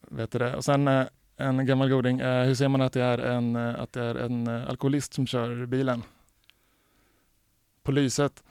vet 0.00 0.30
det. 0.30 0.56
Och 0.56 0.64
sen 0.64 0.88
eh, 0.88 1.06
en 1.36 1.66
gammal 1.66 1.88
goding, 1.88 2.20
eh, 2.20 2.44
hur 2.44 2.54
ser 2.54 2.68
man 2.68 2.80
att 2.80 2.92
det 2.92 3.02
är 3.02 3.18
en, 3.18 3.56
att 3.56 3.92
det 3.92 4.02
är 4.02 4.14
en 4.14 4.48
alkoholist 4.48 5.14
som 5.14 5.26
kör 5.26 5.66
bilen? 5.66 6.02
På 7.88 7.92
lyset. 7.92 8.42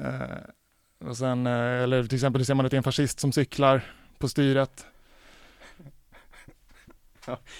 Eh, 0.00 1.08
och 1.08 1.16
sen, 1.16 1.46
eh, 1.46 1.82
eller 1.82 2.04
till 2.04 2.14
exempel 2.14 2.46
ser 2.46 2.54
man 2.54 2.66
att 2.66 2.70
det 2.70 2.74
är 2.74 2.78
en 2.78 2.82
fascist 2.82 3.20
som 3.20 3.32
cyklar 3.32 3.82
på 4.18 4.28
styret? 4.28 4.86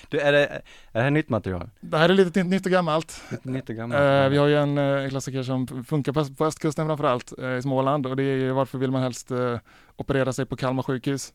Du, 0.09 0.21
är 0.21 0.33
det, 0.33 0.47
är 0.47 0.63
det 0.93 1.01
här 1.01 1.11
nytt 1.11 1.29
material? 1.29 1.71
Det 1.81 1.99
här 1.99 2.09
är 2.09 2.15
lite 2.15 2.45
nytt 2.45 2.67
och 2.67 2.73
gammalt. 2.73 3.23
Lite 3.31 3.49
nytt 3.49 3.69
och 3.69 3.77
gammalt? 3.77 4.01
Eh, 4.01 4.29
vi 4.29 4.37
har 4.37 4.47
ju 4.47 4.57
en 4.57 4.79
eh, 4.79 5.09
klassiker 5.09 5.43
som 5.43 5.85
funkar 5.85 6.13
på, 6.13 6.35
på 6.35 6.47
östkusten 6.47 6.87
framförallt, 6.87 7.39
eh, 7.39 7.57
i 7.57 7.63
Småland 7.63 8.07
och 8.07 8.17
det 8.17 8.23
är 8.23 8.37
ju 8.37 8.51
varför 8.51 8.79
vill 8.79 8.91
man 8.91 9.03
helst 9.03 9.31
eh, 9.31 9.59
operera 9.97 10.33
sig 10.33 10.47
på 10.47 10.57
Kalmar 10.57 10.83
sjukhus? 10.83 11.33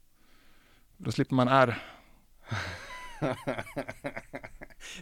Då 0.98 1.12
slipper 1.12 1.36
man 1.36 1.48
R. 1.48 1.84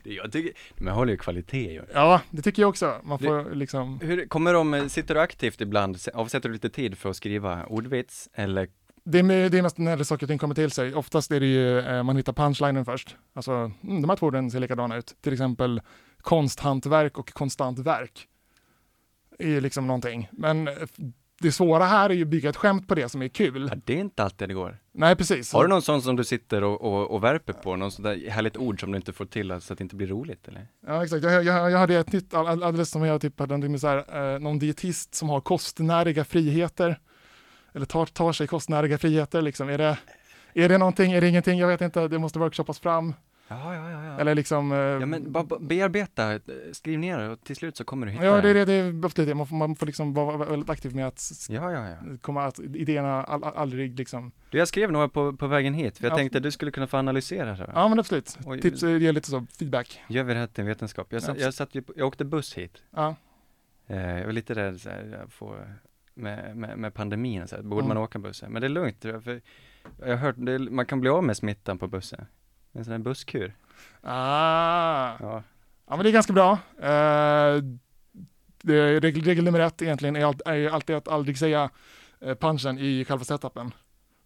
jag 0.04 0.32
tycker, 0.32 0.54
men 0.76 0.94
håller 0.94 1.12
ju 1.12 1.18
kvalitet 1.18 1.74
ju. 1.74 1.82
Ja, 1.94 2.22
det 2.30 2.42
tycker 2.42 2.62
jag 2.62 2.70
också. 2.70 3.02
Man 3.04 3.20
får 3.20 3.56
liksom, 3.56 4.00
Hur, 4.00 4.26
kommer 4.26 4.54
de, 4.54 4.90
sitter 4.90 5.16
du 5.16 5.22
aktivt 5.22 5.62
ibland, 5.62 5.98
avsätter 6.14 6.50
du 6.50 6.54
lite 6.54 6.70
tid 6.70 6.98
för 6.98 7.10
att 7.10 7.16
skriva 7.16 7.66
ordvits 7.66 8.30
eller 8.34 8.68
det 9.04 9.20
är, 9.20 9.50
det 9.50 9.58
är 9.58 9.62
mest 9.62 9.78
när 9.78 10.04
saker 10.04 10.26
och 10.26 10.30
ting 10.30 10.38
kommer 10.38 10.56
till 10.56 10.72
sig. 10.72 10.94
Oftast 10.94 11.32
är 11.32 11.40
det 11.40 11.46
ju, 11.46 11.80
eh, 11.80 12.04
man 12.04 12.18
hittar 12.18 12.34
punchlinen 12.34 12.86
först. 12.86 13.16
Alltså, 13.34 13.52
mm, 13.52 14.02
de 14.02 14.10
här 14.10 14.16
två 14.16 14.26
orden 14.26 14.52
ser 14.52 14.60
likadana 14.60 14.98
ut. 14.98 15.16
Till 15.22 15.34
exempel 15.34 15.82
konsthantverk 16.22 17.18
och 17.18 17.34
konstant 17.34 17.80
verk. 17.80 18.28
är 19.40 19.62
liksom 19.62 19.88
någonting. 19.88 20.30
Men 20.32 20.68
eh, 20.68 20.74
det 21.42 21.52
svåra 21.52 21.86
här 21.86 22.10
är 22.10 22.14
ju 22.14 22.22
att 22.22 22.28
bygga 22.28 22.50
ett 22.50 22.56
skämt 22.56 22.88
på 22.88 22.96
det 22.96 23.10
som 23.10 23.22
är 23.22 23.28
kul. 23.28 23.68
Ja, 23.72 23.78
det 23.86 23.94
är 23.94 23.98
inte 23.98 24.24
alltid 24.24 24.50
det 24.50 24.54
går. 24.54 24.78
Nej, 24.94 25.16
precis. 25.16 25.54
Har 25.54 25.64
du 25.64 25.70
någon 25.70 25.82
sån 25.82 26.02
som 26.02 26.16
du 26.16 26.24
sitter 26.24 26.64
och, 26.64 26.82
och, 26.82 27.12
och 27.12 27.24
värper 27.24 27.54
på? 27.54 27.76
Någon 27.76 27.92
sån 27.92 28.04
där 28.04 28.30
härligt 28.30 28.58
ord 28.58 28.80
som 28.80 28.92
du 28.92 28.98
inte 28.98 29.14
får 29.14 29.26
till 29.26 29.62
så 29.62 29.74
att 29.74 29.80
det 29.80 29.84
inte 29.84 29.96
blir 29.96 30.08
roligt 30.08 30.48
eller? 30.48 30.68
Ja 30.88 31.04
exakt, 31.04 31.24
jag, 31.24 31.44
jag, 31.44 31.72
jag 31.72 31.78
hade 31.78 31.96
ett 31.96 32.12
nytt 32.12 32.34
all- 32.34 32.48
all- 32.48 32.64
alldeles 32.64 32.90
som 32.90 33.04
jag 33.06 33.24
någonting 33.38 33.72
med 33.72 33.82
så 33.82 33.88
här, 33.88 34.34
eh, 34.34 34.40
någon 34.40 34.60
dietist 34.60 35.16
som 35.16 35.30
har 35.30 35.42
kostnäriga 35.42 36.26
friheter. 36.26 37.00
Eller 37.74 37.86
tar, 37.86 38.06
tar 38.06 38.34
sig 38.34 38.48
kostnäriga 38.48 38.98
friheter 38.98 39.42
liksom. 39.42 39.70
Är 39.70 39.78
det, 39.78 39.98
är 40.54 40.70
det 40.70 40.78
någonting, 40.78 41.12
är 41.12 41.22
det 41.22 41.28
ingenting? 41.28 41.60
Jag 41.60 41.68
vet 41.68 41.82
inte, 41.82 42.08
det 42.08 42.20
måste 42.20 42.40
workshoppas 42.40 42.80
fram. 42.80 43.14
Ja, 43.52 43.76
ja, 43.76 43.92
ja. 43.92 44.06
ja. 44.06 44.20
Eller 44.20 44.36
liksom... 44.36 44.72
eh, 44.72 44.78
Ja 44.78 45.06
men 45.06 45.32
bara 45.32 45.60
bearbeta, 45.60 46.40
skriv 46.72 47.00
ner 47.00 47.18
det 47.18 47.30
och 47.30 47.44
till 47.44 47.56
slut 47.56 47.78
så 47.78 47.84
kommer 47.84 48.06
du 48.06 48.12
hitta 48.12 48.26
ja, 48.26 48.42
det 48.42 48.50
är 48.50 48.54
det, 48.54 48.66
det 48.66 48.74
är 48.74 49.06
ofta 49.06 49.26
det. 49.26 49.36
Man 49.36 49.48
får, 49.48 49.56
man 49.56 49.76
får 49.76 49.86
liksom 49.86 50.14
vara 50.14 50.38
väldigt 50.38 50.70
aktiv 50.70 50.96
med 50.96 51.08
att 51.08 51.32
Ja, 51.50 51.72
ja, 51.72 51.88
ja. 51.90 51.96
komma 52.22 52.44
att 52.46 52.60
idéerna 52.60 53.24
all, 53.24 53.44
aldrig 53.44 53.98
liksom... 54.00 54.32
Du, 54.52 54.58
jag 54.58 54.68
skrev 54.68 54.92
några 54.92 55.10
på, 55.10 55.34
på 55.34 55.48
vägen 55.48 55.74
hit, 55.74 55.98
för 55.98 56.06
jag 56.06 56.12
Ja. 56.12 56.16
tänkte 56.18 56.38
att 56.38 56.44
du 56.44 56.52
skulle 56.52 56.72
kunna 56.72 56.88
få 56.88 56.98
analysera 56.98 57.54
det. 57.56 57.72
Ja 57.76 57.88
men 57.88 58.00
absolut. 58.00 58.38
Oj. 58.46 58.62
Tips 58.62 58.84
eh, 58.84 58.98
ger 58.98 59.12
lite 59.14 59.30
så 59.30 59.46
feedback. 59.60 60.02
Gör 60.10 60.24
vi 60.24 60.34
det 60.34 60.40
här 60.40 60.48
till 60.48 60.62
en 60.62 60.68
vetenskap? 60.68 61.08
Jag, 61.14 61.24
satt, 61.24 61.38
Ja. 61.38 61.44
jag, 61.44 61.54
satt 61.54 61.76
jag 61.96 62.08
åkte 62.08 62.26
buss 62.26 62.54
hit. 62.58 62.78
Ja. 62.96 63.16
Eh, 63.88 64.18
jag 64.18 64.26
var 64.26 64.32
lite 64.34 64.54
rädd 64.54 64.82
så 64.82 64.90
här, 64.90 65.26
får, 65.30 65.76
med, 66.14 66.58
med, 66.58 66.78
med 66.78 66.94
pandemin 66.94 67.48
så 67.48 67.56
här, 67.56 67.64
borde 67.64 67.80
Mm. 67.86 67.88
man 67.88 67.98
åka 68.04 68.20
bussen? 68.20 68.52
Men 68.52 68.62
det 68.62 68.68
är 68.68 68.70
lugnt, 68.70 69.02
för 69.02 69.42
jag 70.00 70.08
har 70.08 70.16
hört, 70.16 70.36
det, 70.38 70.60
man 70.60 70.86
kan 70.86 71.02
bli 71.02 71.10
av 71.10 71.24
med 71.24 71.38
smittan 71.38 71.78
på 71.78 71.88
bussen. 71.88 72.26
En 72.74 72.86
sån 72.86 72.92
här 72.92 73.00
busskur. 73.00 73.54
Ah. 74.02 75.16
Ja. 75.20 75.44
Ja 75.90 75.96
men 75.96 76.04
det 76.04 76.10
är 76.10 76.14
ganska 76.14 76.34
bra. 76.34 76.52
Eh, 76.80 77.64
det 78.64 79.00
regel, 79.00 79.24
regel 79.24 79.44
nummer 79.44 79.60
ett 79.60 79.82
egentligen 79.82 80.16
är, 80.16 80.26
all, 80.26 80.36
är 80.46 80.70
alltid 80.70 80.96
att 80.96 81.08
aldrig 81.08 81.38
säga 81.38 81.70
eh, 82.22 82.36
punchen 82.36 82.80
i 82.80 83.06
själva 83.06 83.24
setupen. 83.24 83.72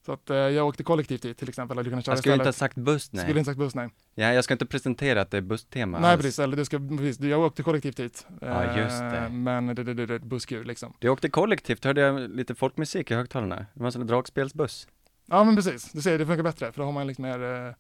Så 0.06 0.12
att 0.12 0.30
eh, 0.30 0.36
jag 0.38 0.68
åkte 0.68 0.84
kollektivt 0.84 1.26
hit 1.26 1.38
till 1.38 1.50
exempel, 1.50 1.78
hade 1.78 1.90
kunnat 1.90 2.06
köra 2.06 2.14
Jag 2.14 2.20
skulle 2.20 2.34
inte 2.34 2.44
ha 2.46 2.50
istället. 2.50 2.72
sagt 2.72 2.76
buss, 2.76 3.14
nej. 3.14 3.24
Skulle 3.24 3.40
inte 3.40 3.50
sagt 3.52 3.60
buss, 3.60 3.76
nej. 3.76 3.90
Ja, 4.16 4.34
jag 4.34 4.44
ska 4.44 4.54
inte 4.54 4.66
presentera 4.66 5.22
att 5.22 5.32
det 5.32 5.38
är 5.38 5.42
busstema 5.42 6.00
nej 6.00 6.12
alls. 6.12 6.22
precis, 6.22 6.40
eller 6.40 6.58
du 6.58 6.66
ska, 6.66 6.78
precis, 6.80 7.20
jag 7.20 7.40
åkte 7.40 7.64
kollektivt 7.64 8.00
hit. 8.00 8.28
Ja, 8.42 8.78
just 8.78 9.00
det. 9.00 9.18
Eh, 9.18 9.30
Men 9.32 9.66
det, 9.76 9.84
det, 9.84 9.94
det, 9.94 10.06
det 10.06 10.20
busskur 10.20 10.64
liksom. 10.64 10.94
Jag 11.00 11.14
åkte 11.14 11.30
kollektivt, 11.30 11.86
hörde 11.86 12.02
jag 12.02 12.30
lite 12.36 12.56
folkmusik 12.56 13.12
i 13.12 13.16
högtalarna. 13.16 13.56
Det 13.56 13.80
var 13.80 13.86
en 13.86 13.92
sån 13.92 14.02
där 14.02 14.08
dragspelsbuss. 14.08 14.88
Ja 15.26 15.44
men 15.44 15.56
precis, 15.56 15.92
du 15.92 16.02
ser 16.02 16.18
det 16.18 16.26
funkar 16.26 16.44
bättre 16.44 16.72
för 16.72 16.80
då 16.82 16.86
har 16.86 16.92
man 16.92 17.08
liksom 17.08 17.22
mer 17.24 17.44
eh, 17.68 17.74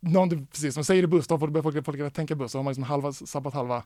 någon, 0.00 0.46
precis, 0.46 0.74
som 0.74 0.84
säger 0.84 1.02
det 1.02 1.08
buss, 1.08 1.26
då 1.26 1.36
börjar 1.38 1.62
folk, 1.62 1.84
folk 1.84 2.14
tänka 2.14 2.34
buss, 2.34 2.52
så 2.52 2.58
har 2.58 2.62
man 2.62 2.70
liksom 2.70 2.84
halva, 2.84 3.12
sabbat 3.12 3.54
halva. 3.54 3.82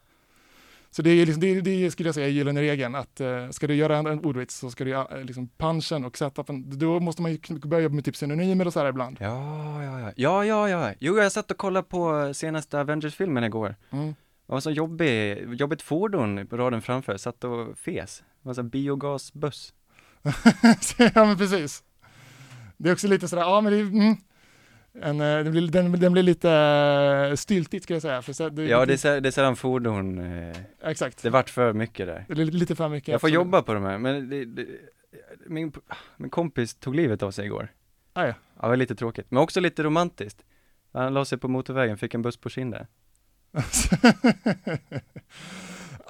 Så 0.94 1.02
det 1.02 1.10
är 1.10 1.26
liksom, 1.26 1.40
det, 1.40 1.60
det 1.60 1.90
skulle 1.90 2.08
jag 2.08 2.14
säga 2.14 2.26
är 2.26 2.30
gyllene 2.30 2.60
regeln, 2.60 2.94
att 2.94 3.20
eh, 3.20 3.50
ska 3.50 3.66
du 3.66 3.74
göra 3.74 3.96
en, 3.96 4.06
en 4.06 4.24
ordvits 4.24 4.58
så 4.58 4.70
ska 4.70 4.84
du 4.84 4.90
göra 4.90 5.18
eh, 5.18 5.24
liksom 5.24 5.48
punchen 5.56 6.04
och 6.04 6.18
setupen, 6.18 6.78
då 6.78 7.00
måste 7.00 7.22
man 7.22 7.32
ju 7.32 7.38
börja 7.64 7.82
jobba 7.82 7.94
med 7.94 8.04
typ 8.04 8.16
synonymer 8.16 8.66
och 8.66 8.72
så 8.72 8.80
här 8.80 8.88
ibland. 8.88 9.16
Ja, 9.20 9.84
ja, 9.84 10.00
ja. 10.00 10.12
Ja, 10.16 10.44
ja, 10.44 10.68
ja. 10.68 10.94
Jo, 11.00 11.18
jag 11.18 11.32
satt 11.32 11.50
och 11.50 11.56
kollade 11.56 11.86
på 11.88 12.34
senaste 12.34 12.80
Avengers-filmen 12.80 13.44
igår. 13.44 13.76
Mm. 13.90 14.14
Det 14.46 14.52
var 14.52 14.60
så 14.60 14.70
jobbig, 14.70 15.38
jobbigt 15.54 15.82
fordon 15.82 16.46
på 16.46 16.56
raden 16.56 16.82
framför, 16.82 17.16
satt 17.16 17.44
och 17.44 17.78
fes. 17.78 18.22
Det 18.42 18.48
var 18.48 18.54
så 18.54 18.62
biogasbuss. 18.62 19.74
ja 21.14 21.24
men 21.24 21.38
precis. 21.38 21.82
Det 22.76 22.88
är 22.88 22.92
också 22.92 23.08
lite 23.08 23.28
sådär, 23.28 23.42
ja 23.42 23.60
men 23.60 23.72
det, 23.72 23.78
är, 23.78 23.82
mm, 23.82 24.16
en, 25.00 25.20
eh, 25.20 25.44
det 25.44 25.50
blir, 25.50 25.68
den, 25.68 25.92
den 26.00 26.12
blir 26.12 26.22
lite 26.22 26.50
eh, 27.30 27.34
styltigt 27.34 27.84
ska 27.84 27.94
jag 27.94 28.02
säga. 28.02 28.22
För 28.22 28.32
så, 28.32 28.48
det, 28.48 28.64
Ja, 28.64 28.86
det 28.86 29.04
är, 29.04 29.20
det 29.20 29.28
är 29.28 29.30
sedan 29.30 29.56
fordon, 29.56 30.18
eh, 30.18 30.56
Exakt. 30.84 31.22
det 31.22 31.30
vart 31.30 31.50
för 31.50 31.72
mycket 31.72 32.06
där. 32.06 32.24
Det 32.28 32.42
är 32.42 32.46
lite- 32.46 32.76
för 32.76 32.88
mycket. 32.88 33.08
Jag 33.08 33.20
får 33.20 33.28
absolut. 33.28 33.34
jobba 33.34 33.62
på 33.62 33.74
de 33.74 33.82
här, 33.84 33.98
men 33.98 34.30
det, 34.30 34.44
det, 34.44 34.66
min, 35.46 35.72
min 36.16 36.30
kompis 36.30 36.74
tog 36.74 36.94
livet 36.94 37.22
av 37.22 37.30
sig 37.30 37.44
igår. 37.46 37.68
Ah, 38.12 38.26
ja. 38.26 38.34
Ja, 38.56 38.62
det 38.62 38.68
var 38.68 38.76
lite 38.76 38.94
tråkigt, 38.94 39.26
men 39.30 39.42
också 39.42 39.60
lite 39.60 39.82
romantiskt. 39.82 40.44
Han 40.92 41.14
la 41.14 41.24
sig 41.24 41.38
på 41.38 41.48
motorvägen, 41.48 41.98
fick 41.98 42.14
en 42.14 42.22
buss 42.22 42.36
på 42.36 42.48
kinden. 42.48 42.86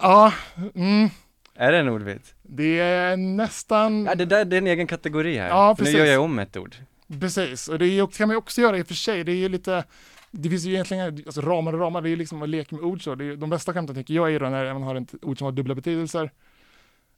ja, 0.00 0.32
mm, 0.74 1.08
Är 1.54 1.72
det 1.72 1.78
en 1.78 1.88
ordvits? 1.88 2.34
det 2.42 2.80
är 2.80 3.16
nästan... 3.16 4.04
Ja, 4.06 4.14
det 4.14 4.24
där 4.24 4.44
det 4.44 4.56
är 4.56 4.58
en 4.58 4.66
egen 4.66 4.86
kategori 4.86 5.36
här. 5.38 5.48
Ja, 5.48 5.76
För 5.76 5.82
nu 5.82 5.86
precis. 5.86 5.98
gör 5.98 6.06
jag 6.12 6.22
om 6.22 6.38
ett 6.38 6.56
ord. 6.56 6.76
Precis, 7.20 7.68
och 7.68 7.78
det 7.78 8.12
kan 8.12 8.28
man 8.28 8.34
ju 8.34 8.38
också 8.38 8.60
göra 8.60 8.78
i 8.78 8.82
och 8.82 8.86
för 8.86 8.94
sig. 8.94 9.24
Det 9.24 9.32
är 9.32 9.36
ju 9.36 9.48
lite, 9.48 9.84
det 10.30 10.48
finns 10.50 10.64
ju 10.64 10.72
egentligen 10.72 11.22
alltså 11.26 11.40
ramar 11.40 11.72
och 11.72 11.80
ramar, 11.80 12.02
det 12.02 12.08
är 12.08 12.10
ju 12.10 12.16
liksom 12.16 12.42
att 12.42 12.48
leka 12.48 12.76
med 12.76 12.84
ord 12.84 13.04
så. 13.04 13.14
De 13.14 13.50
bästa 13.50 13.72
skämten 13.72 13.96
tycker 13.96 14.14
jag 14.14 14.34
är 14.34 14.40
då 14.40 14.48
när 14.48 14.72
man 14.72 14.82
har 14.82 14.94
ett 14.94 15.14
ord 15.22 15.38
som 15.38 15.44
har 15.44 15.52
dubbla 15.52 15.74
betydelser. 15.74 16.30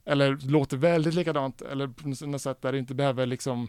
Eller 0.05 0.37
låter 0.49 0.77
väldigt 0.77 1.13
likadant, 1.13 1.61
eller 1.61 1.87
på 1.87 2.07
något 2.27 2.41
sätt 2.41 2.61
där 2.61 2.71
det 2.71 2.77
inte 2.77 2.95
behöver 2.95 3.25
liksom 3.25 3.67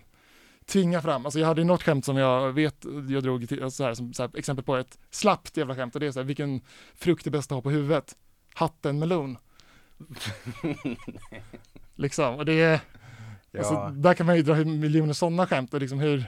tvinga 0.66 1.02
fram. 1.02 1.24
Alltså 1.24 1.40
jag 1.40 1.46
hade 1.46 1.60
ju 1.60 1.64
något 1.64 1.82
skämt 1.82 2.04
som 2.04 2.16
jag 2.16 2.52
vet, 2.52 2.86
jag 3.08 3.22
drog 3.22 3.48
till, 3.48 3.62
alltså 3.62 3.76
så 3.76 3.84
här, 3.84 3.94
som 3.94 4.12
så 4.12 4.22
här, 4.22 4.38
exempel 4.38 4.64
på 4.64 4.76
ett 4.76 4.98
slappt 5.10 5.56
jävla 5.56 5.74
skämt 5.76 5.94
och 5.94 6.00
det 6.00 6.06
är 6.06 6.12
så 6.12 6.18
här, 6.18 6.24
vilken 6.24 6.60
frukt 6.94 7.26
är 7.26 7.30
bäst 7.30 7.52
att 7.52 7.56
ha 7.56 7.62
på 7.62 7.70
huvudet? 7.70 8.16
Hatten 8.54 8.98
melon. 8.98 9.38
liksom, 11.94 12.34
och 12.34 12.44
det 12.44 12.60
är, 12.60 12.80
Ja. 13.56 13.68
alltså, 13.82 14.00
där 14.00 14.14
kan 14.14 14.26
man 14.26 14.36
ju 14.36 14.42
dra 14.42 14.54
miljoner 14.64 15.12
sådana 15.12 15.46
skämt 15.46 15.74
och 15.74 15.80
liksom 15.80 15.98
hur, 15.98 16.24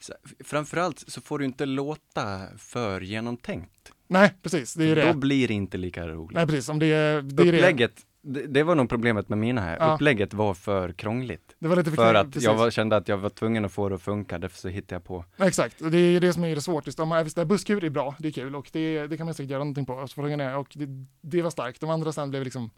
Så, 0.00 0.12
framförallt 0.44 1.04
så 1.06 1.20
får 1.20 1.38
du 1.38 1.44
inte 1.44 1.66
låta 1.66 2.40
för 2.58 3.00
genomtänkt. 3.00 3.92
nej 4.08 4.34
precis, 4.42 4.74
det 4.74 4.84
är 4.84 4.88
ju 4.88 4.94
Då 4.94 5.00
det. 5.00 5.14
blir 5.14 5.48
det 5.48 5.54
inte 5.54 5.78
lika 5.78 6.08
roligt. 6.08 6.34
Nej 6.34 6.46
precis, 6.46 6.68
om 6.68 6.78
det 6.78 6.86
är, 6.86 7.22
det 7.22 7.42
är 7.42 7.52
det. 7.52 7.58
Upplägget, 7.58 7.92
det, 8.22 8.46
det 8.46 8.62
var 8.62 8.74
nog 8.74 8.88
problemet 8.88 9.28
med 9.28 9.38
mina 9.38 9.60
här. 9.60 9.76
Ja. 9.80 9.94
Upplägget 9.94 10.34
var 10.34 10.54
för 10.54 10.92
krångligt. 10.92 11.54
Det 11.58 11.68
var 11.68 11.76
lite 11.76 11.90
För 11.90 12.14
att 12.14 12.26
precis. 12.26 12.42
jag 12.42 12.54
var, 12.54 12.70
kände 12.70 12.96
att 12.96 13.08
jag 13.08 13.16
var 13.18 13.30
tvungen 13.30 13.64
att 13.64 13.72
få 13.72 13.88
det 13.88 13.94
att 13.94 14.02
funka, 14.02 14.38
därför 14.38 14.58
så 14.58 14.68
hittade 14.68 14.94
jag 14.94 15.04
på. 15.04 15.24
Exakt, 15.38 15.80
och 15.80 15.90
det 15.90 15.98
är 15.98 16.20
det 16.20 16.32
som 16.32 16.44
är 16.44 16.54
det 16.54 16.60
svårt. 16.60 16.86
Just, 16.86 17.00
om 17.00 17.20
visst, 17.24 17.36
det 17.36 17.44
busskur 17.44 17.84
är 17.84 17.90
bra, 17.90 18.14
det 18.18 18.28
är 18.28 18.32
kul 18.32 18.56
och 18.56 18.68
det, 18.72 19.06
det 19.06 19.16
kan 19.16 19.26
man 19.26 19.34
säkert 19.34 19.50
göra 19.50 19.58
någonting 19.64 19.86
på. 19.86 19.92
Är, 19.92 20.56
och 20.56 20.72
det, 20.74 20.86
det 21.20 21.42
var 21.42 21.50
starkt. 21.50 21.80
De 21.80 21.90
andra 21.90 22.12
sen 22.12 22.30
blev 22.30 22.44
liksom 22.44 22.70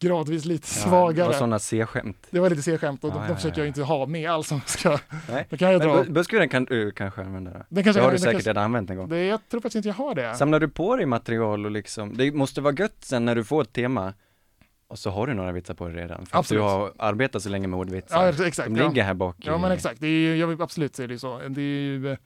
gradvis 0.00 0.44
lite 0.44 0.66
svagare. 0.66 1.28
Och 1.28 1.34
sådana 1.34 1.58
C-skämt. 1.58 2.26
Det 2.30 2.40
var 2.40 2.50
lite 2.50 2.62
C-skämt 2.62 3.04
och 3.04 3.10
Ja, 3.10 3.14
de, 3.14 3.22
ja, 3.22 3.28
de 3.28 3.36
försöker 3.36 3.56
ja. 3.58 3.62
jag 3.64 3.68
inte 3.68 3.82
ha 3.82 4.06
med 4.06 4.30
alls 4.30 4.48
som 4.48 4.60
ska. 4.66 4.98
Nej. 5.30 5.46
Då 5.50 5.56
kan 5.56 5.72
jag 5.72 5.80
dra. 5.80 5.94
Men 5.94 6.04
bu- 6.04 6.12
busskuren 6.12 6.48
kan 6.48 6.64
du 6.64 6.90
kanske 6.92 7.22
använda 7.22 7.50
då? 7.50 7.64
Den 7.68 7.84
kanske 7.84 8.00
det 8.00 8.04
har 8.04 8.12
du 8.12 8.18
säkert 8.18 8.32
kanske- 8.32 8.50
redan 8.50 8.64
använt 8.64 8.90
en 8.90 8.96
gång. 8.96 9.08
Det, 9.08 9.24
jag 9.24 9.40
tror 9.48 9.60
faktiskt 9.60 9.76
inte 9.76 9.88
jag 9.88 9.94
har 9.94 10.14
det. 10.14 10.34
Samlar 10.34 10.60
du 10.60 10.68
på 10.68 10.96
dig 10.96 11.06
material 11.06 11.64
och 11.64 11.70
liksom, 11.70 12.16
det 12.16 12.32
måste 12.32 12.60
vara 12.60 12.74
gött 12.78 12.96
sen 13.00 13.24
när 13.24 13.34
du 13.34 13.44
får 13.44 13.62
ett 13.62 13.72
tema 13.72 14.14
och 14.88 14.98
så 14.98 15.10
har 15.10 15.26
du 15.26 15.34
några 15.34 15.52
vitsar 15.52 15.74
på 15.74 15.88
dig 15.88 15.96
redan. 15.96 16.26
För 16.26 16.36
att 16.36 16.38
Absolut. 16.40 16.60
du 16.62 16.64
har 16.64 16.92
arbetat 16.98 17.42
så 17.42 17.48
länge 17.48 17.66
med 17.68 17.78
ordvitsar. 17.80 18.34
Ja, 18.38 18.46
exakt. 18.46 18.68
De 18.68 18.76
ja. 18.76 18.88
ligger 18.88 19.02
här 19.04 19.14
bak 19.14 19.36
Ja 19.38 19.58
men 19.58 19.72
exakt, 19.72 20.00
det 20.00 20.06
är, 20.06 20.34
jag 20.36 20.46
vill 20.46 20.62
absolut 20.62 20.96
säga 20.96 21.08
det 21.08 21.18
så. 21.18 21.38
Det 21.48 21.60
är 21.60 21.64
ju, 21.64 22.16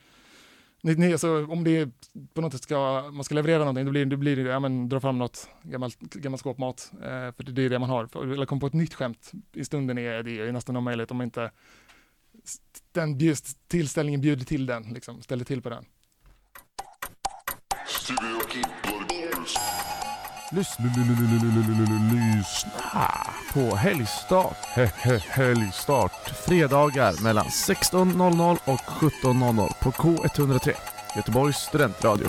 eh, 0.82 0.96
ni, 0.96 1.06
ni, 1.06 1.12
alltså, 1.12 1.46
om 1.46 1.64
det 1.64 1.76
är 1.76 1.90
på 2.34 2.40
något 2.40 2.52
sätt 2.52 2.62
ska, 2.62 3.10
man 3.12 3.25
ska 3.25 3.34
leverera 3.34 3.58
någonting, 3.58 3.84
då 3.84 3.90
blir 3.90 4.04
det, 4.04 4.16
blir 4.16 4.37
det 4.37 4.42
ja, 4.42 4.60
men, 4.60 4.88
dra 4.88 5.00
fram 5.00 5.18
något 5.18 5.49
gammalt, 5.62 6.00
gammalt 6.00 6.40
skåpmat. 6.40 6.92
Eh, 7.02 7.08
för 7.08 7.42
det 7.42 7.62
är 7.62 7.70
det 7.70 7.78
man 7.78 7.90
har. 7.90 8.06
För, 8.06 8.26
eller 8.26 8.46
komma 8.46 8.60
på 8.60 8.66
ett 8.66 8.72
nytt 8.72 8.94
skämt 8.94 9.32
i 9.52 9.64
stunden 9.64 9.99
är 9.99 10.22
det 10.22 10.40
är 10.40 10.52
nästan 10.52 10.76
omöjligt 10.76 11.10
om 11.10 11.22
inte 11.22 11.50
den 12.92 13.18
bjust, 13.18 13.68
tillställningen 13.68 14.20
bjuder 14.20 14.44
till 14.44 14.66
den, 14.66 14.82
liksom, 14.82 15.22
ställer 15.22 15.44
till 15.44 15.62
på 15.62 15.70
den. 15.70 15.84
Lyssna 20.52 20.84
på 23.54 23.76
Helgstart. 23.76 24.57
Helgstart. 25.28 26.30
Fredagar 26.47 27.23
mellan 27.23 27.47
16.00 27.47 28.59
och 28.64 28.80
17.00 28.80 29.73
på 29.83 29.90
K103, 29.90 30.73
Göteborgs 31.16 31.57
studentradio. 31.57 32.26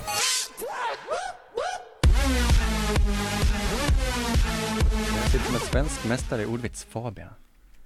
Jag 5.22 5.32
sitter 5.32 5.52
med 5.52 5.62
svensk 5.62 6.06
mästare 6.06 6.42
i 6.42 6.46
ordvits 6.46 6.84
Fabian. 6.84 7.30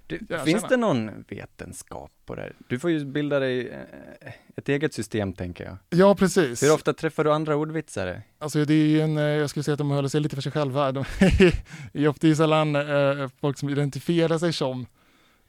Du, 0.07 0.17
finns 0.17 0.45
tjena. 0.45 0.67
det 0.67 0.77
någon 0.77 1.25
vetenskap 1.27 2.11
på 2.25 2.35
det 2.35 2.41
här? 2.41 2.55
Du 2.67 2.79
får 2.79 2.89
ju 2.89 3.05
bilda 3.05 3.39
dig 3.39 3.69
eh, 3.69 4.31
ett 4.55 4.69
eget 4.69 4.93
system 4.93 5.33
tänker 5.33 5.63
jag. 5.63 5.77
Ja, 5.89 6.15
precis. 6.15 6.63
Hur 6.63 6.73
ofta 6.73 6.93
träffar 6.93 7.23
du 7.23 7.33
andra 7.33 7.55
ordvitsare? 7.55 8.21
Alltså 8.39 8.65
det 8.65 8.73
är 8.73 8.87
ju 8.87 9.01
en, 9.01 9.17
eh, 9.17 9.23
jag 9.23 9.49
skulle 9.49 9.63
säga 9.63 9.73
att 9.73 9.77
de 9.77 9.89
håller 9.89 10.09
sig 10.09 10.21
lite 10.21 10.35
för 10.35 10.41
sig 10.41 10.51
själva. 10.51 10.91
De 10.91 11.05
är 11.93 12.07
ofta 12.07 12.27
ju 12.27 12.35
sällan 12.35 12.75
eh, 12.75 13.29
folk 13.41 13.57
som 13.57 13.69
identifierar 13.69 14.37
sig 14.37 14.53
som 14.53 14.85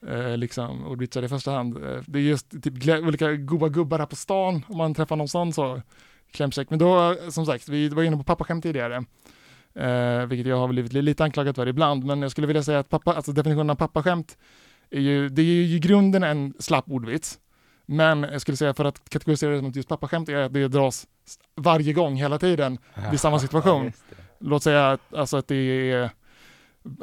eh, 0.09 0.37
liksom 0.37 0.87
ordvitsare 0.87 1.25
i 1.25 1.29
första 1.29 1.51
hand. 1.51 1.77
Eh, 1.77 2.03
det 2.07 2.19
är 2.19 2.23
just 2.23 2.63
typ 2.63 2.89
olika 2.89 3.33
goa 3.33 3.69
gubbar 3.69 3.99
här 3.99 4.07
på 4.07 4.17
stan, 4.17 4.65
om 4.69 4.79
man 4.79 4.95
träffar 4.95 5.17
någon 5.17 5.29
sån 5.29 5.53
så 5.53 5.83
klämkäck. 6.31 6.71
Men 6.71 6.79
då, 6.79 7.13
eh, 7.13 7.29
som 7.29 7.47
sagt, 7.47 7.69
vi 7.69 7.89
var 7.89 8.03
inne 8.03 8.17
på 8.17 8.25
pappaskämt 8.25 8.63
tidigare. 8.63 9.05
Eh, 9.79 10.27
vilket 10.27 10.47
jag 10.47 10.57
har 10.59 10.69
blivit 10.69 10.93
li- 10.93 11.03
lite 11.03 11.25
anklagad 11.25 11.57
för 11.57 11.67
ibland, 11.69 12.05
men 12.05 12.23
jag 12.23 12.31
skulle 12.31 12.47
vilja 12.47 12.63
säga 12.63 12.79
att 12.79 12.89
pappa, 12.89 13.13
alltså 13.15 13.33
definitionen 13.33 13.71
av 13.71 13.75
pappaskämt 13.75 14.37
är 14.91 15.01
ju, 15.01 15.29
det 15.29 15.43
är 15.43 15.47
ju 15.47 15.63
i 15.77 15.79
grunden 15.79 16.23
en 16.23 16.55
slapp 16.59 16.85
ordvits. 16.91 17.39
Men 17.87 18.23
jag 18.23 18.41
skulle 18.41 18.57
säga 18.57 18.75
för 18.75 18.85
att 18.85 19.09
kategorisera 19.11 19.51
det 19.51 19.59
som 19.59 19.71
just 19.71 19.89
pappaskämt 19.89 20.29
är 20.29 20.35
att 20.37 20.53
det 20.53 20.69
dras 20.69 21.07
varje 21.57 21.93
gång, 21.93 22.17
hela 22.17 22.39
tiden, 22.39 22.79
vid 23.11 23.21
samma 23.21 23.39
situation. 23.39 23.85
det. 23.85 24.17
Låt 24.39 24.63
säga 24.63 24.91
att, 24.91 25.15
alltså 25.15 25.37
att 25.37 25.49
det 25.49 25.91
är, 25.93 26.11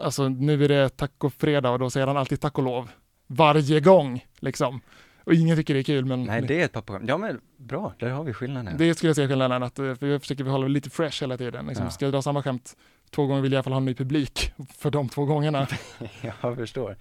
alltså 0.01 0.29
nu 0.29 0.63
är 0.63 0.67
det 0.69 0.89
tacofredag 0.89 1.73
och 1.73 1.79
då 1.79 1.89
säger 1.89 2.07
han 2.07 2.17
alltid 2.17 2.41
tack 2.41 2.57
och 2.57 2.63
lov. 2.63 2.89
Varje 3.27 3.79
gång, 3.79 4.25
liksom. 4.39 4.81
Och 5.23 5.33
ingen 5.33 5.57
tycker 5.57 5.73
det 5.73 5.79
är 5.79 5.83
kul, 5.83 6.05
men 6.05 6.23
Nej, 6.23 6.41
det 6.41 6.61
är 6.61 6.65
ett 6.65 6.71
pappaskämt. 6.71 7.09
Ja, 7.09 7.17
men 7.17 7.41
bra, 7.57 7.93
där 7.99 8.09
har 8.09 8.23
vi 8.23 8.33
skillnaden. 8.33 8.77
det 8.77 8.95
skulle 8.95 9.09
jag 9.09 9.15
säga 9.15 9.27
skillnaden, 9.27 9.63
att 9.63 9.79
eh, 9.79 9.95
för 9.95 10.07
jag 10.07 10.21
försöker 10.21 10.43
hålla 10.43 10.67
lite 10.67 10.89
fresh 10.89 11.21
hela 11.23 11.37
tiden. 11.37 11.67
Liksom, 11.67 11.85
Ja. 11.85 11.91
Ska 11.91 12.05
jag 12.05 12.13
dra 12.13 12.21
samma 12.21 12.43
skämt 12.43 12.77
två 13.11 13.25
gånger 13.27 13.41
vill 13.41 13.51
jag 13.51 13.55
i 13.55 13.57
alla 13.57 13.63
fall 13.63 13.73
ha 13.73 13.77
en 13.77 13.85
ny 13.85 13.93
publik 13.93 14.51
för 14.77 14.91
de 14.91 15.09
två 15.09 15.25
gångerna. 15.25 15.67
Jag 16.41 16.55
förstår. 16.55 16.97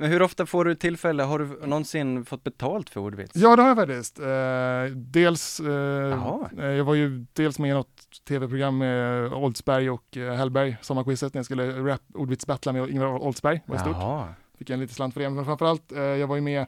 Men 0.00 0.10
hur 0.10 0.22
ofta 0.22 0.46
får 0.46 0.64
du 0.64 0.74
tillfälle, 0.74 1.22
har 1.22 1.38
du 1.38 1.46
någonsin 1.66 2.24
fått 2.24 2.44
betalt 2.44 2.90
för 2.90 3.00
ordvits? 3.00 3.36
Ja, 3.36 3.56
det 3.56 3.62
har 3.62 3.68
jag 3.68 3.76
faktiskt. 3.76 4.18
Eh, 4.18 4.96
dels, 4.96 5.60
eh, 5.60 6.38
eh, 6.58 6.64
jag 6.66 6.84
var 6.84 6.94
ju 6.94 7.24
dels 7.32 7.58
med 7.58 7.70
i 7.70 7.72
något 7.74 8.02
tv-program 8.28 8.78
med 8.78 9.32
Oldsberg 9.32 9.90
och 9.90 10.16
eh, 10.16 10.32
Hellberg, 10.34 10.76
Sommarquizet, 10.82 11.34
när 11.34 11.38
jag 11.38 11.44
skulle 11.44 11.72
rap 11.72 12.00
ordvitsbattla 12.14 12.72
med 12.72 12.90
Ingvar 12.90 13.06
Oldsberg. 13.06 13.60
Var 13.66 13.78
stort. 13.78 13.96
Jaha. 13.96 14.28
Fick 14.58 14.70
en 14.70 14.80
lite 14.80 14.94
slant 14.94 15.14
för 15.14 15.20
det, 15.20 15.30
men 15.30 15.44
framförallt, 15.44 15.92
eh, 15.92 16.00
jag 16.02 16.26
var 16.26 16.36
ju 16.36 16.42
med, 16.42 16.66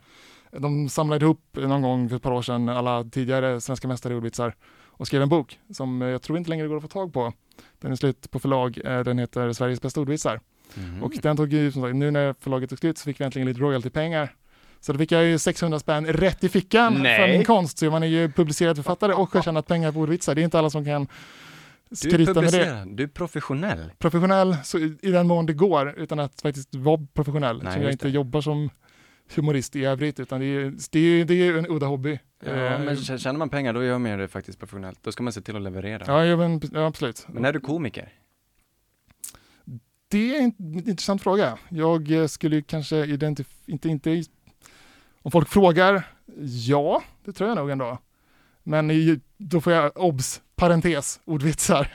de 0.51 0.89
samlade 0.89 1.25
ihop 1.25 1.43
någon 1.53 1.83
gång 1.83 2.09
för 2.09 2.17
ett 2.17 2.23
par 2.23 2.33
år 2.33 2.43
sedan 2.43 2.69
alla 2.69 3.05
tidigare 3.05 3.61
svenska 3.61 3.89
mästare 3.89 4.13
i 4.13 4.17
ordvitsar 4.17 4.55
och 4.87 5.07
skrev 5.07 5.23
en 5.23 5.29
bok 5.29 5.59
som 5.71 6.01
jag 6.01 6.23
tror 6.23 6.39
inte 6.39 6.51
längre 6.51 6.69
går 6.69 6.77
att 6.77 6.83
få 6.83 6.89
tag 6.89 7.13
på. 7.13 7.33
Den 7.79 7.93
är 7.93 7.97
slut 7.97 8.31
på 8.31 8.39
förlag, 8.39 8.81
eh, 8.85 9.01
den 9.01 9.19
heter 9.19 9.53
Sveriges 9.53 9.83
bästa 9.83 10.01
ordvitsar. 10.01 10.41
Mhm. 10.75 11.03
Och 11.03 11.13
den 11.23 11.37
tog 11.37 11.53
ju, 11.53 11.73
som 11.73 11.83
sagt, 11.83 11.97
nu 11.97 12.11
när 12.11 12.35
förlaget 12.41 12.71
tog 12.71 12.79
slut 12.79 12.99
så 12.99 13.05
fick 13.05 13.21
vi 13.21 13.25
äntligen 13.25 13.49
lite 13.49 13.61
royaltypengar. 13.61 14.35
Så 14.81 14.93
då 14.93 14.99
fick 14.99 15.13
jag 15.13 15.25
ju 15.25 15.39
600 15.39 15.79
spänn 15.79 16.07
rätt 16.07 16.45
i 16.45 16.49
fickan 16.49 16.95
för 16.95 17.03
Nej. 17.03 17.33
min 17.33 17.45
konst. 17.45 17.79
Så 17.79 17.91
man 17.91 18.03
är 18.03 18.07
ju 18.07 18.33
publicerad 18.33 18.77
författare 18.77 19.13
och 19.13 19.33
har 19.33 19.43
tjänat 19.43 19.67
pengar 19.67 19.93
på 19.93 20.01
ordvitsar. 20.01 20.35
Det 20.35 20.41
är 20.41 20.45
inte 20.45 20.59
alla 20.59 20.71
som 20.71 20.85
kan 20.85 21.07
skryta 21.93 22.41
med 22.41 22.53
det. 22.53 22.85
du 22.89 23.03
är 23.03 23.07
professionell. 23.09 23.93
Professionell 23.99 24.57
så 24.65 24.79
i 24.79 24.97
i 25.03 25.11
den 25.11 25.27
mån 25.27 25.47
det 25.47 25.53
går 25.53 25.95
utan 25.99 26.19
att 26.21 26.41
faktiskt 26.41 26.75
vara 26.75 27.07
professionell. 27.15 27.63
Nej, 27.63 27.73
så 27.73 27.81
jag 27.81 27.93
inte 27.93 28.07
det. 28.07 28.13
jobbar 28.13 28.41
som 28.41 28.71
humorist 29.37 29.77
i 29.77 29.85
övrigt 29.85 30.21
utan 30.21 30.41
det 30.41 30.47
är, 30.47 30.73
det 30.91 30.99
är, 31.01 31.25
det 31.25 31.35
är 31.35 31.59
en 31.59 31.67
udda 31.71 31.87
hobby. 31.87 32.19
Ja, 32.45 32.51
Eh, 32.51 32.81
men 32.85 32.97
k- 32.97 33.19
tjänar 33.19 33.39
man 33.39 33.49
pengar, 33.49 33.73
då 33.73 33.85
gör 33.85 33.99
man 33.99 34.19
det 34.19 34.29
faktiskt 34.29 34.59
professionellt. 34.59 34.99
Då 35.03 35.13
ska 35.13 35.23
man 35.23 35.33
se 35.33 35.41
till 35.41 35.57
att 35.57 35.63
leverera. 35.63 36.05
ja, 36.07 36.25
ja, 36.25 36.37
men, 36.37 36.61
ja, 36.73 36.87
absolut. 36.87 37.27
Men 37.29 37.45
är 37.45 37.53
du 37.53 37.61
komiker? 37.61 38.13
Det 40.09 40.37
är 40.37 40.41
en 40.43 40.53
intressant 40.89 41.23
fråga. 41.23 41.59
Jag 41.69 42.11
eh, 42.11 42.27
skulle 42.27 42.63
kanske 42.63 43.05
identifiera, 43.07 43.57
inte, 43.67 43.89
inte, 43.89 44.23
om 45.23 45.31
folk 45.31 45.49
frågar, 45.49 46.03
ja, 46.67 47.03
det 47.25 47.33
tror 47.33 47.49
jag 47.49 47.57
nog 47.57 47.71
ändå. 47.71 47.99
Men 48.63 49.21
då 49.37 49.61
får 49.61 49.73
jag 49.73 49.93
obs, 49.99 50.43
parentes, 50.57 51.21
ordvitsar. 51.25 51.93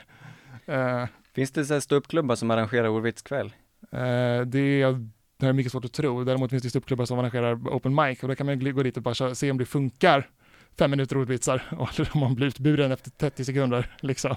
Eh, 0.66 1.04
Finns 1.34 1.50
det 1.50 1.80
ståuppklubbar 1.80 2.34
som 2.36 2.50
arrangerar 2.50 2.88
ordvitskväll? 2.88 3.52
eh, 3.92 4.40
det, 5.38 5.46
är, 5.46 5.46
det 5.46 5.52
är 5.52 5.52
mycket 5.52 5.72
svårt 5.72 5.84
att 5.84 5.92
tro. 5.92 6.24
Däremot 6.24 6.50
finns 6.50 6.62
det 6.62 6.70
ståuppklubbar 6.70 7.04
som 7.04 7.18
arrangerar 7.18 7.54
open 7.54 7.94
mic 7.94 8.22
och 8.22 8.28
då 8.28 8.34
kan 8.34 8.46
man 8.46 8.74
gå 8.74 8.82
dit 8.82 8.96
och 8.96 9.02
bara 9.02 9.34
se 9.34 9.50
om 9.50 9.58
det 9.58 9.66
funkar. 9.66 10.30
Fem 10.78 10.90
minuter 10.90 11.16
ordvitsar 11.18 11.62
eller 11.70 12.10
om 12.14 12.20
man 12.20 12.34
blir 12.34 12.46
utburen 12.46 12.92
efter 12.92 13.10
30 13.10 13.44
sekunder. 13.44 13.96
Liksom. 14.00 14.36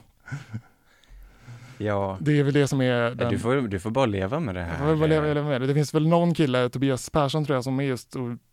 Ja, 1.78 2.18
Det 2.22 2.40
är 2.40 2.44
väl 2.44 2.54
det 2.54 2.68
som 2.68 2.82
är 2.82 3.16
den... 3.16 3.32
du, 3.32 3.40
får, 3.40 3.56
du 3.56 3.80
får 3.80 3.90
bara 3.90 4.06
leva 4.06 4.40
med 4.40 4.56
det 4.56 4.62
här. 4.62 4.88
Jag 4.88 4.96
vill 4.96 5.10
leva, 5.10 5.34
leva 5.34 5.48
med 5.50 5.62
det. 5.62 5.68
Det 5.68 5.74
finns 5.74 5.94
väl 5.94 6.08
någon 6.08 6.34
kille, 6.34 6.70
Tobias 6.70 7.10
Persson 7.10 7.46
tror 7.46 7.56
jag, 7.56 7.64
som 7.64 7.80
är 7.80 7.84
just 7.84 8.16
ordvits 8.16 8.44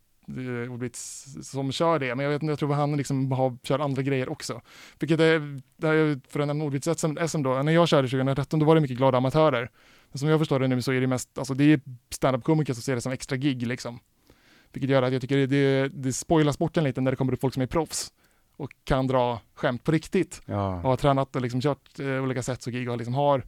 som 1.41 1.71
kör 1.71 1.99
det. 1.99 2.15
Men 2.15 2.23
jag 2.23 2.31
vet 2.31 2.41
inte, 2.43 2.51
jag 2.51 2.59
tror 2.59 2.71
att 2.71 2.77
han 2.77 2.97
liksom 2.97 3.31
har, 3.31 3.57
kör 3.63 3.79
andra 3.79 4.01
grejer 4.01 4.29
också. 4.29 4.61
Vilket 4.99 5.19
är, 5.19 5.61
det 5.77 5.87
är 5.87 6.19
för 6.29 6.39
att 6.39 6.47
nämna 6.47 6.65
ordvits 6.65 6.87
SM, 6.97 7.41
då, 7.43 7.63
när 7.63 7.71
jag 7.71 7.87
körde 7.87 8.07
2013 8.07 8.59
då 8.59 8.65
var 8.65 8.75
det 8.75 8.81
mycket 8.81 8.97
glada 8.97 9.17
amatörer. 9.17 9.71
Men 10.11 10.19
som 10.19 10.29
jag 10.29 10.39
förstår 10.39 10.59
det 10.59 10.67
nu 10.67 10.81
så 10.81 10.91
är 10.91 11.01
det 11.01 11.07
mest, 11.07 11.37
alltså 11.37 11.53
det 11.53 11.73
är 11.73 11.79
standup-komiker 12.09 12.73
som 12.73 12.81
ser 12.81 12.95
det 12.95 13.01
som 13.01 13.11
extra 13.11 13.37
gig 13.37 13.67
liksom. 13.67 13.99
Vilket 14.73 14.89
gör 14.89 15.01
att 15.01 15.13
jag 15.13 15.21
tycker 15.21 15.37
det, 15.37 15.47
det, 15.47 15.89
det 15.89 16.13
spoilar 16.13 16.51
sporten 16.51 16.83
lite 16.83 17.01
när 17.01 17.11
det 17.11 17.17
kommer 17.17 17.33
upp 17.33 17.41
folk 17.41 17.53
som 17.53 17.63
är 17.63 17.67
proffs 17.67 18.11
och 18.57 18.71
kan 18.83 19.07
dra 19.07 19.41
skämt 19.55 19.83
på 19.83 19.91
riktigt 19.91 20.41
och 20.45 20.53
Ja, 20.53 20.79
har 20.79 20.97
tränat 20.97 21.35
och 21.35 21.41
liksom 21.41 21.61
kört 21.61 21.99
eh, 21.99 22.23
olika 22.23 22.43
sätt 22.43 22.65
och 22.65 22.73
gig 22.73 22.89
och 22.89 22.97
liksom 22.97 23.13
har 23.13 23.43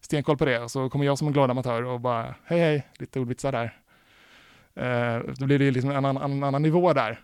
stenkoll 0.00 0.36
på 0.36 0.44
det. 0.44 0.58
Och 0.58 0.70
så 0.70 0.90
kommer 0.90 1.04
jag 1.04 1.18
som 1.18 1.26
en 1.26 1.32
glad 1.32 1.50
amatör 1.50 1.82
och 1.82 2.00
bara 2.00 2.34
hej 2.44 2.60
hej, 2.60 2.86
lite 2.98 3.20
ordvitsar 3.20 3.52
där. 3.52 3.81
Eh, 4.74 5.18
då 5.38 5.46
blir 5.46 5.58
det 5.58 5.70
liksom 5.70 5.90
en 5.90 5.96
annan, 5.96 6.16
annan, 6.16 6.42
annan 6.42 6.62
nivå 6.62 6.92
där. 6.92 7.20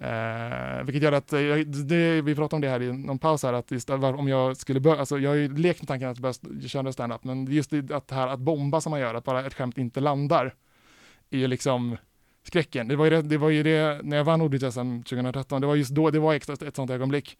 Eh, 0.00 0.84
vilket 0.84 1.02
gör 1.02 1.12
att, 1.12 1.32
eh, 1.32 1.56
det, 1.66 2.22
vi 2.22 2.34
pratade 2.34 2.56
om 2.56 2.60
det 2.60 2.68
här 2.68 2.82
i 2.82 2.92
någon 2.92 3.18
paus 3.18 3.42
här, 3.42 3.52
att 3.52 3.70
just, 3.70 3.90
om 3.90 4.28
jag 4.28 4.56
skulle 4.56 4.80
börja, 4.80 4.98
alltså 4.98 5.18
jag 5.18 5.30
har 5.30 5.34
ju 5.34 5.56
lekt 5.56 5.80
med 5.80 5.88
tanken 5.88 6.08
att 6.08 6.18
börja 6.18 6.34
köra 6.68 6.92
stand-up, 6.92 7.24
men 7.24 7.46
just 7.46 7.70
det, 7.70 7.90
att 7.90 8.08
det 8.08 8.14
här 8.14 8.28
att 8.28 8.40
bomba 8.40 8.80
som 8.80 8.90
man 8.90 9.00
gör, 9.00 9.14
att 9.14 9.24
bara 9.24 9.46
ett 9.46 9.54
skämt 9.54 9.78
inte 9.78 10.00
landar, 10.00 10.54
är 11.30 11.38
ju 11.38 11.46
liksom 11.46 11.96
skräcken. 12.42 12.88
Det 12.88 12.96
var 12.96 13.04
ju 13.04 13.10
det, 13.10 13.22
det, 13.22 13.38
var 13.38 13.50
ju 13.50 13.62
det 13.62 14.00
när 14.02 14.16
jag 14.16 14.24
vann 14.24 14.40
Ordvits-SM 14.42 15.02
2013, 15.02 15.60
det 15.60 15.66
var 15.66 15.74
just 15.74 15.90
då, 15.90 16.10
det 16.10 16.18
var 16.18 16.34
extra 16.34 16.66
ett 16.66 16.76
sånt 16.76 16.90
ögonblick. 16.90 17.38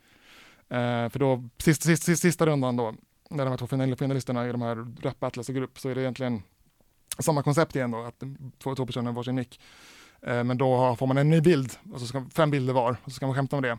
Eh, 0.68 1.08
för 1.08 1.18
då, 1.18 1.49
sista, 1.58 1.87
sist, 1.87 2.02
sist, 2.02 2.22
sista 2.22 2.46
rundan 2.46 2.76
då, 2.76 2.94
när 3.30 3.44
de 3.44 3.50
här 3.50 3.56
två 3.56 3.66
finalisterna 3.96 4.49
i 4.49 4.52
de 4.52 4.62
här 4.62 4.87
Rap 5.02 5.22
Atlas 5.22 5.49
och 5.49 5.54
grupp, 5.54 5.78
så 5.78 5.88
är 5.88 5.94
det 5.94 6.00
egentligen 6.00 6.42
samma 7.18 7.42
koncept 7.42 7.76
igen 7.76 7.90
då, 7.90 8.02
att 8.02 8.22
två, 8.62 8.74
två 8.74 8.86
personer 8.86 9.12
varsin 9.12 9.34
mick. 9.34 9.60
Eh, 10.22 10.44
men 10.44 10.58
då 10.58 10.76
har- 10.76 10.96
får 10.96 11.06
man 11.06 11.18
en 11.18 11.30
ny 11.30 11.40
bild, 11.40 11.72
och 11.92 12.00
så 12.00 12.06
ska, 12.06 12.24
fem 12.34 12.50
bilder 12.50 12.72
var, 12.72 12.90
och 13.04 13.12
så 13.12 13.16
ska 13.16 13.26
man 13.26 13.34
skämta 13.36 13.56
om 13.56 13.62
det. 13.62 13.78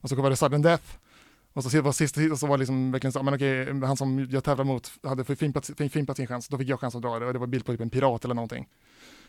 Och 0.00 0.08
så 0.08 0.16
var 0.22 0.30
det 0.30 0.36
sudden 0.36 0.62
death, 0.62 0.84
och 1.52 1.64
så 1.64 1.82
var 1.82 1.92
sista, 1.92 2.20
och 2.32 2.38
så 2.38 2.46
var 2.46 2.56
det 2.56 2.60
liksom 2.60 2.92
verkligen 2.92 3.12
så, 3.12 3.22
men 3.22 3.34
okej, 3.34 3.80
han 3.84 3.96
som 3.96 4.28
jag 4.30 4.44
tävlar 4.44 4.64
mot 4.64 4.90
hade 5.02 5.24
plats 6.04 6.16
sin 6.16 6.26
chans, 6.26 6.48
då 6.48 6.58
fick 6.58 6.68
jag 6.68 6.80
chans 6.80 6.94
att 6.94 7.02
dra 7.02 7.18
det, 7.18 7.26
och 7.26 7.32
det 7.32 7.38
var 7.38 7.46
bild 7.46 7.66
på 7.66 7.72
typ 7.72 7.80
en 7.80 7.90
pirat 7.90 8.24
eller 8.24 8.34
någonting. 8.34 8.68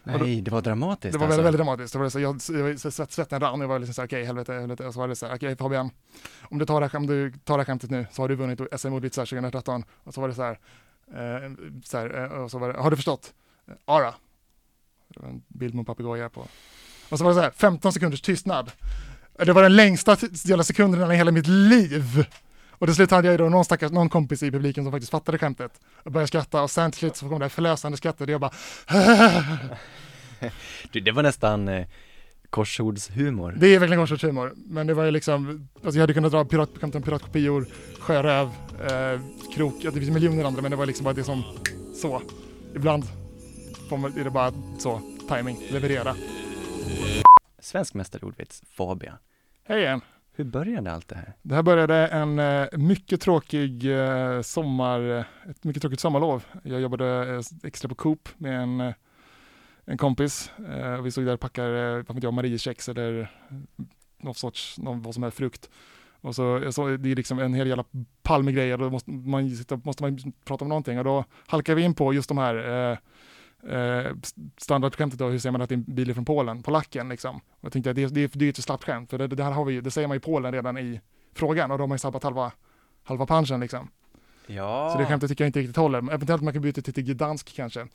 Nej, 0.03 0.41
det 0.41 0.51
var 0.51 0.61
dramatiskt 0.61 1.11
Det 1.13 1.17
var 1.17 1.25
alltså. 1.25 1.41
väldigt, 1.41 1.45
väldigt 1.45 1.59
dramatiskt. 1.59 1.93
Det 1.93 1.99
var 1.99 2.09
så, 2.09 2.19
jag, 2.19 2.69
jag, 2.69 2.79
så 2.79 2.91
svett, 2.91 3.11
svetten 3.11 3.39
rann 3.39 3.53
och 3.53 3.63
jag 3.63 3.67
var 3.67 3.79
liksom 3.79 3.93
så 3.93 4.03
okej, 4.03 4.25
helvete, 4.25 4.53
helvete. 4.53 4.85
Och 4.87 4.93
så 4.93 4.99
var 4.99 5.07
det 5.07 5.15
så 5.15 5.25
här, 5.27 5.35
okej 5.35 5.55
Fabian, 5.55 5.89
om 6.41 6.57
du 6.57 6.65
tar 6.65 6.81
det, 6.81 6.87
här, 6.87 6.95
om 6.99 7.07
du 7.07 7.31
tar 7.31 7.57
det 7.57 7.61
här 7.63 7.65
skämtet 7.65 7.89
nu 7.89 8.07
så 8.11 8.21
har 8.21 8.29
du 8.29 8.35
vunnit 8.35 8.59
SM 8.77 8.93
ordvitsar 8.93 9.25
2013. 9.25 9.83
Och 10.03 10.13
så 10.13 10.21
var 10.21 10.27
det 10.27 10.33
så 10.33 10.43
här, 10.43 10.59
eh, 11.13 11.51
så 11.83 11.97
här 11.97 12.23
eh, 12.23 12.41
och 12.41 12.51
så 12.51 12.57
var 12.57 12.73
det, 12.73 12.79
har 12.79 12.89
du 12.91 12.95
förstått? 12.95 13.33
Eh, 13.67 13.73
Ara. 13.85 14.05
Ja 14.05 14.13
då. 15.07 15.13
Det 15.13 15.19
var 15.19 15.29
en 15.29 15.43
bild 15.47 15.73
med 15.73 15.79
en 15.79 15.85
papegoja 15.85 16.29
på. 16.29 16.47
Och 17.09 17.17
så 17.17 17.23
var 17.23 17.31
det 17.31 17.35
så 17.35 17.41
här, 17.41 17.51
15 17.51 17.93
sekunders 17.93 18.21
tystnad. 18.21 18.71
Det 19.37 19.53
var 19.53 19.63
den 19.63 19.75
längsta 19.75 20.17
jävla 20.45 20.63
sekunden 20.63 21.11
i 21.11 21.15
hela 21.15 21.31
mitt 21.31 21.47
liv. 21.47 22.25
Och 22.79 22.87
till 22.87 22.95
slut 22.95 23.11
hade 23.11 23.27
jag 23.27 23.33
ju 23.33 23.37
då 23.37 23.49
någon 23.49 23.65
stackars, 23.65 23.91
någon 23.91 24.09
kompis 24.09 24.43
i 24.43 24.51
publiken 24.51 24.83
som 24.83 24.91
faktiskt 24.91 25.11
fattade 25.11 25.37
skämtet 25.37 25.81
och 26.03 26.11
började 26.11 26.27
skratta 26.27 26.61
och 26.61 26.71
sen 26.71 26.91
till 26.91 26.99
slut 26.99 27.15
så 27.15 27.29
kom 27.29 27.39
det 27.39 27.45
här 27.45 27.49
förlösande 27.49 27.97
skrattet 27.97 28.21
och 28.21 28.29
jag 28.29 28.41
bara 28.41 28.51
Du, 30.91 30.99
det 30.99 31.11
var 31.11 31.23
nästan 31.23 31.67
eh, 31.67 31.87
korsordshumor. 32.49 33.55
Det 33.57 33.75
är 33.75 33.79
verkligen 33.79 34.01
korsordshumor, 34.01 34.53
men 34.55 34.87
det 34.87 34.93
var 34.93 35.05
ju 35.05 35.11
liksom, 35.11 35.67
alltså 35.75 35.97
jag 35.97 36.03
hade 36.03 36.13
kunnat 36.13 36.31
dra 36.31 36.45
piratskämten, 36.45 37.01
piratkopior, 37.01 37.65
sjöröv, 37.99 38.47
eh, 38.81 39.21
krok, 39.55 39.75
ja, 39.81 39.91
det 39.91 39.99
finns 39.99 40.13
miljoner 40.13 40.43
andra 40.43 40.61
men 40.61 40.71
det 40.71 40.77
var 40.77 40.85
liksom 40.85 41.03
bara 41.03 41.13
det 41.13 41.23
som, 41.23 41.43
så. 41.95 42.21
Ibland 42.75 43.03
är 44.17 44.23
det 44.23 44.29
bara 44.29 44.51
så, 44.77 45.01
timing, 45.29 45.57
leverera. 45.71 46.15
Svensk 47.59 47.93
mästare 47.93 48.21
i 48.23 48.25
ordvits, 48.25 48.63
Fabian. 48.71 49.17
Hej 49.63 49.81
igen! 49.81 50.01
Hur 50.37 50.43
började 50.43 50.91
allt 50.91 51.07
det 51.07 51.15
här? 51.15 51.33
Det 51.41 51.55
här 51.55 51.63
började 51.63 52.07
en 52.07 52.39
eh, 52.39 52.67
mycket 52.71 53.21
tråkig 53.21 53.91
eh, 53.99 54.41
sommar, 54.41 55.25
ett 55.49 55.63
mycket 55.63 55.81
tråkigt 55.81 55.99
sommarlov. 55.99 56.43
Jag 56.63 56.81
jobbade 56.81 57.35
eh, 57.35 57.67
extra 57.67 57.89
på 57.89 57.95
Coop 57.95 58.29
med 58.37 58.61
en, 58.61 58.93
en 59.87 59.97
kompis. 59.97 60.51
Eh, 60.69 61.01
vi 61.01 61.11
stod 61.11 61.25
där 61.25 61.33
och 61.33 61.39
packade, 61.39 62.03
eh, 62.09 62.17
jag, 62.21 62.33
Mariekex 62.33 62.89
eller 62.89 63.31
någon 64.17 64.35
sorts, 64.35 64.77
någon, 64.77 65.01
vad 65.01 65.13
som 65.13 65.23
helst 65.23 65.37
frukt. 65.37 65.69
Och 66.21 66.35
så, 66.35 66.41
jag 66.41 66.73
såg, 66.73 66.99
det 66.99 67.11
är 67.11 67.15
liksom 67.15 67.39
en 67.39 67.53
hel 67.53 67.67
jävla 67.67 67.85
pall 68.23 68.43
med 68.43 68.55
grejer 68.55 68.73
och 68.73 68.79
då 68.79 68.89
måste 68.89 69.11
man, 69.11 69.51
måste 69.83 70.03
man 70.03 70.19
prata 70.45 70.65
om 70.65 70.69
någonting 70.69 70.97
och 70.97 71.03
då 71.03 71.25
halkade 71.47 71.75
vi 71.75 71.81
in 71.81 71.93
på 71.93 72.13
just 72.13 72.29
de 72.29 72.37
här 72.37 72.55
eh, 72.55 72.97
eh, 73.77 74.11
standardskämtet 74.57 75.19
då, 75.19 75.27
hur 75.27 75.39
ser 75.39 75.51
man 75.51 75.61
att 75.61 75.69
det 75.69 75.75
är 75.75 75.77
en 75.77 75.95
bil 75.95 76.13
från 76.13 76.25
Polen, 76.25 76.63
på 76.63 76.71
lacken 76.71 77.09
liksom. 77.09 77.35
Och 77.35 77.65
jag 77.65 77.71
tänkte 77.71 77.89
att 77.89 77.95
det, 77.95 78.07
det, 78.07 78.33
det 78.33 78.45
är 78.45 78.49
ett 78.49 78.57
slappt 78.57 78.83
skämt, 78.83 79.09
för 79.09 79.17
det, 79.17 79.27
det 79.27 79.43
här 79.43 79.51
har 79.51 79.65
vi 79.65 79.73
ju, 79.73 79.81
det 79.81 79.91
säger 79.91 80.07
man 80.07 80.17
i 80.17 80.19
Polen 80.19 80.53
redan 80.53 80.77
i 80.77 81.01
frågan 81.33 81.71
och 81.71 81.77
då 81.77 81.87
har 81.87 81.93
ju 81.93 81.99
sabbat 81.99 82.23
halva, 82.23 82.51
halva 83.03 83.25
punchen 83.25 83.59
liksom. 83.59 83.89
Ja. 84.47 84.89
Så 84.91 84.99
det 84.99 85.05
skämtet 85.05 85.29
tycker 85.29 85.43
jag 85.43 85.49
inte 85.49 85.59
riktigt 85.59 85.75
håller. 85.75 85.97
Eventuellt 85.97 86.41
man 86.41 86.53
kan 86.53 86.61
byta 86.61 86.81
till, 86.81 86.93
till 86.93 87.03
gdansk 87.03 87.55
kanske. 87.55 87.87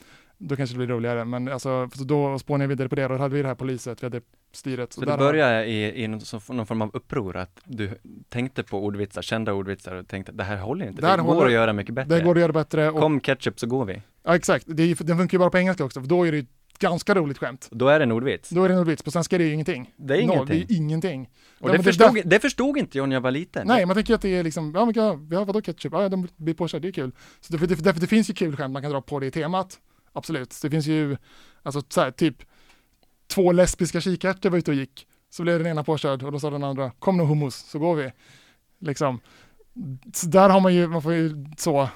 Då 0.49 0.57
kanske 0.57 0.75
det 0.75 0.79
blir 0.79 0.87
roligare. 0.97 1.25
Men 1.25 1.49
alltså, 1.49 1.89
så 1.95 2.05
då 2.05 2.39
spånade 2.39 2.65
jag 2.65 2.69
vidare 2.69 2.89
på 2.89 2.95
det. 2.95 3.09
Då 3.09 3.17
hade 3.17 3.35
vi 3.35 3.43
det 3.43 3.49
här 3.49 3.55
poliset, 3.55 4.03
vi 4.03 4.07
hade 4.07 4.21
styret. 4.53 4.93
Så 4.93 5.01
det 5.01 5.17
började 5.17 5.65
i, 5.67 6.05
i 6.05 6.09
någon, 6.09 6.67
form 6.67 6.83
av 6.83 6.91
uppror, 6.95 7.37
att 7.37 7.61
du 7.65 7.91
tänkte 8.29 8.63
på 8.63 8.85
ordvitsar, 8.85 9.23
kända 9.23 9.53
ordvitsar 9.53 9.95
och 9.95 10.09
tänkte 10.09 10.33
det 10.33 10.45
här 10.45 10.57
håller 10.57 10.87
inte, 10.89 11.03
Det 11.03 11.09
det, 11.09 11.17
går 11.17 11.23
håller- 11.25 11.47
att 11.47 11.53
göra 11.53 11.73
mycket 11.73 11.95
bättre. 11.95 12.19
Det 12.19 12.25
går 12.25 12.35
att 12.35 12.41
göra 12.41 12.53
bättre. 12.53 12.91
Och, 12.91 13.01
Kom 13.01 13.21
ketchup 13.21 13.61
så 13.61 13.67
går 13.67 13.85
vi. 13.85 14.03
ja, 14.23 14.37
exakt. 14.37 14.65
Det 14.69 14.95
den 14.95 15.19
funkar 15.19 15.35
ju 15.35 15.39
bara 15.39 15.51
på 15.51 15.59
engelska 15.59 15.85
också, 15.85 16.01
för 16.01 16.09
då 16.09 16.27
är 16.27 16.33
det 16.33 16.39
ju 16.39 16.47
ganska 16.79 17.15
roligt 17.15 17.39
skämt. 17.39 17.69
Då 17.71 17.89
är 17.89 17.99
det 17.99 18.03
en 18.03 18.13
ordvits. 18.13 18.51
Då 18.51 18.65
är 18.65 18.69
det 18.69 18.75
en 18.75 18.85
vits, 18.85 19.03
på 19.03 19.11
svenska 19.11 19.37
är 19.37 19.39
det 19.39 19.45
ju 19.45 19.53
ingenting. 19.53 19.91
Det 19.97 20.15
är 20.15 20.19
ingenting. 20.21 20.47
det 20.69 20.75
är 20.75 20.77
ingenting. 20.77 21.31
Och 21.61 21.69
Ja, 21.69 21.73
det, 21.73 21.83
förstod, 21.83 22.15
där- 22.15 22.23
det 22.25 22.41
förstod 22.41 22.79
inte 22.79 22.99
jag 22.99 23.09
när 23.09 23.17
jag 23.17 23.21
var 23.21 23.31
liten. 23.31 23.67
Nej, 23.67 23.87
man 23.87 23.97
tänker 23.97 24.15
att 24.15 24.23
det 24.23 24.29
är 24.39 24.43
liksom, 24.43 24.73
ja 24.75 24.85
men 24.85 24.95
ja, 24.97 25.19
ja, 25.31 25.45
vadå 25.45 25.61
ketchup? 25.63 25.93
Ja, 25.93 26.09
de 26.09 26.29
blir 26.37 26.55
påkörda, 26.55 26.83
det 26.83 26.89
är 26.89 26.93
kul. 26.93 27.13
Så 27.41 27.57
det, 27.57 27.67
det, 27.67 27.75
det, 27.85 27.93
det 27.93 28.07
finns 28.07 28.31
ju 28.31 28.35
kul 28.35 28.57
skämt 28.57 28.73
man 28.73 28.83
kan 28.83 28.91
dra 28.91 29.01
på 29.01 29.21
det 29.21 29.31
temat. 29.31 29.79
Absolut. 30.13 30.59
Det 30.63 30.71
finns 30.71 30.87
ju, 30.87 31.17
alltså 31.63 31.83
så 31.89 32.01
här, 32.01 32.11
typ 32.11 32.37
två 33.27 33.53
lesbiska 33.53 34.01
kikärtor 34.01 34.51
var 34.51 34.59
ute 34.59 34.71
och 34.71 34.77
gick. 34.77 35.07
Så 35.31 35.43
blev 35.43 35.59
den 35.59 35.67
ena 35.67 35.85
påkörd 35.85 36.23
och 36.23 36.33
då 36.33 36.41
sa 36.41 36.51
den 36.51 36.65
andra, 36.65 36.91
kom 36.91 37.17
nu 37.17 37.25
hummus, 37.25 37.55
så 37.57 37.79
går 37.79 37.95
vi. 37.97 38.13
Liksom. 38.79 39.21
Så 40.15 40.27
där 40.27 40.49
har 40.49 40.61
man 40.61 40.75
ju, 40.75 40.89
man 40.89 41.03
får 41.03 41.13
ju 41.13 41.47
så, 41.59 41.89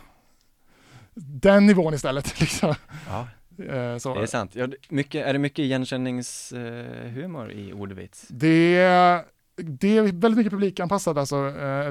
den 1.14 1.66
nivån 1.66 1.94
istället. 1.94 2.40
Liksom. 2.40 2.74
Ja, 3.08 3.28
Eh, 3.58 3.98
så. 3.98 4.14
det 4.14 4.22
är 4.22 4.26
sant. 4.26 4.54
Ja, 4.54 4.68
mycket, 4.88 5.26
är 5.26 5.32
det 5.32 5.38
mycket 5.38 5.58
igenkänningshumor 5.58 7.52
i 7.52 7.72
ordvits? 7.72 8.26
Det 8.28 8.76
är, 8.76 9.24
det 9.56 9.96
är 9.96 10.02
väldigt 10.02 10.36
mycket 10.36 10.52
publikanpassat 10.52 11.16
alltså. 11.16 11.36
Eh, 11.36 11.86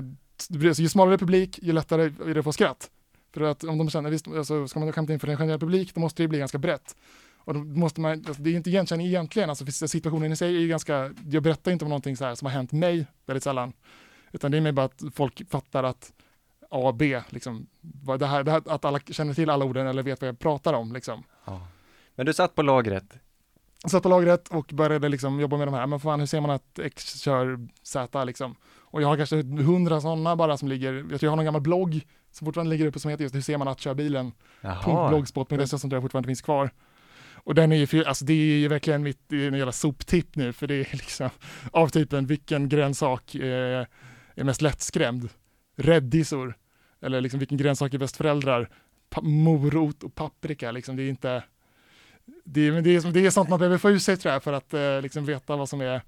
alltså. 0.68 0.82
Ju 0.82 0.90
smalare 0.90 1.18
publik, 1.18 1.60
ju 1.62 1.72
lättare 1.74 2.04
är 2.04 2.34
det 2.34 2.40
att 2.40 2.44
få 2.44 2.54
skratt. 2.54 2.90
För 3.36 3.42
att 3.42 3.64
om 3.64 3.78
de 3.78 3.90
känner, 3.90 4.10
visst, 4.10 4.28
alltså, 4.28 4.68
ska 4.68 4.80
man 4.80 4.92
skämta 4.92 5.14
inför 5.14 5.28
en 5.28 5.38
generell 5.38 5.60
publik, 5.60 5.96
då 5.96 6.02
måste 6.02 6.24
det 6.24 6.28
bli 6.28 6.40
ganska 6.40 6.58
brett. 6.58 6.96
Och 7.38 7.54
då 7.54 7.60
måste 7.60 8.02
man, 8.02 8.12
alltså, 8.12 8.44
det 8.44 8.50
är 8.50 8.54
inte 8.54 8.70
igenkänning 8.70 9.08
egentligen, 9.08 9.50
alltså 9.50 9.88
situationen 9.88 10.32
i 10.32 10.36
sig 10.36 10.56
är 10.56 10.60
ju 10.60 10.68
ganska, 10.68 11.14
jag 11.30 11.44
berättar 11.44 11.72
inte 11.72 11.86
om 11.86 11.90
någonting 11.90 12.18
så 12.18 12.26
här 12.26 12.36
som 12.36 12.46
har 12.46 12.54
hänt 12.54 12.72
mig 12.72 13.06
väldigt 13.26 13.44
sällan. 13.44 13.74
Utan 14.32 14.52
det 14.52 14.58
är 14.58 14.62
mer 14.62 14.72
bara 14.72 14.86
att 14.86 15.04
folk 15.14 15.50
fattar 15.50 15.84
att 15.84 16.14
A 16.70 16.92
B, 16.92 17.22
liksom, 17.30 17.68
det 18.20 18.26
här, 18.26 18.44
det 18.44 18.52
här, 18.52 18.62
att 18.66 18.86
alla 18.86 19.00
känner 19.00 19.34
till 19.34 19.50
alla 19.50 19.66
orden 19.66 19.88
eller 19.88 20.04
vet 20.04 20.22
vad 20.22 20.28
jag 20.28 20.40
pratar 20.40 20.74
om. 20.74 20.94
Liksom. 20.94 21.24
Ja. 21.46 21.68
Men 22.16 22.26
du 22.26 22.34
satt 22.34 22.56
på 22.56 22.62
lagret. 22.62 23.14
satt 23.88 24.04
på 24.04 24.10
lagret 24.10 24.48
och 24.48 24.72
började 24.74 25.10
liksom 25.10 25.40
jobba 25.40 25.58
med 25.58 25.68
de 25.68 25.74
här. 25.74 25.88
Men 25.88 26.00
fan, 26.00 26.20
hur 26.20 26.28
ser 26.28 26.42
man 26.42 26.52
att 26.52 26.80
X 26.80 27.20
kör 27.20 27.68
Z 27.84 28.24
liksom? 28.24 28.56
Och 28.78 29.02
jag 29.02 29.08
har 29.08 29.18
kanske 29.18 29.44
hundra 29.44 30.02
sådana 30.02 30.36
bara 30.36 30.58
som 30.58 30.68
ligger, 30.68 30.94
jag 30.94 31.08
tror 31.08 31.24
jag 31.24 31.32
har 31.32 31.36
någon 31.36 31.46
gammal 31.46 31.62
blogg 31.62 32.02
som 32.36 32.46
fortfarande 32.46 32.70
ligger 32.70 32.86
uppe 32.86 33.00
som 33.00 33.12
heter 33.12 33.24
just 33.24 33.36
hur 33.36 33.42
ser 33.42 33.58
man 33.58 33.68
att 33.68 33.80
köra 33.80 33.96
bilen? 33.96 34.32
Jaha. 34.62 35.10
Blogspot.se 35.10 35.68
som 35.68 35.80
tror 35.80 35.94
jag 35.94 36.02
fortfarande 36.04 36.28
finns 36.28 36.42
kvar. 36.42 36.70
Och 37.34 37.56
den 37.56 37.72
är 37.72 37.76
ju, 37.76 37.88
för- 37.88 38.04
alltså 38.04 38.26
det 38.26 38.34
är 38.34 38.58
ju 38.58 38.68
verkligen 38.68 39.04
mitt, 39.04 39.32
en 39.32 39.54
jävla 39.54 39.72
soptipp 39.72 40.36
nu 40.36 40.54
för 40.54 40.68
det 40.68 40.74
är 40.76 40.88
liksom 40.92 41.30
av 41.72 41.88
typen 41.88 42.26
vilken 42.26 42.70
grönsak 42.70 43.36
är, 43.36 43.88
är 44.36 44.44
mest 44.44 44.62
lättskrämd? 44.62 45.30
Räddisor. 45.78 46.58
Eller 47.02 47.22
liksom 47.22 47.40
vilken 47.40 47.58
grönsak 47.58 47.94
är 47.94 47.98
bäst 47.98 48.18
föräldrar? 48.18 48.70
Pa- 49.10 49.22
morot 49.22 50.04
och 50.04 50.16
paprika 50.16 50.72
liksom, 50.72 50.96
det 50.96 51.04
är 51.04 51.10
inte 51.10 51.44
det 52.44 52.72
det, 52.82 52.96
är, 52.96 53.12
det 53.12 53.26
är 53.26 53.30
sånt 53.30 53.50
man 53.50 53.60
behöver 53.60 53.78
få 53.78 53.90
ur 53.90 54.00
sig 54.00 54.18
tror 54.18 54.34
jag 54.34 54.44
för 54.44 54.54
att 54.54 54.74
eh, 54.74 55.02
liksom 55.02 55.26
veta 55.26 55.56
vad 55.56 55.70
som 55.70 55.82
är. 55.82 56.02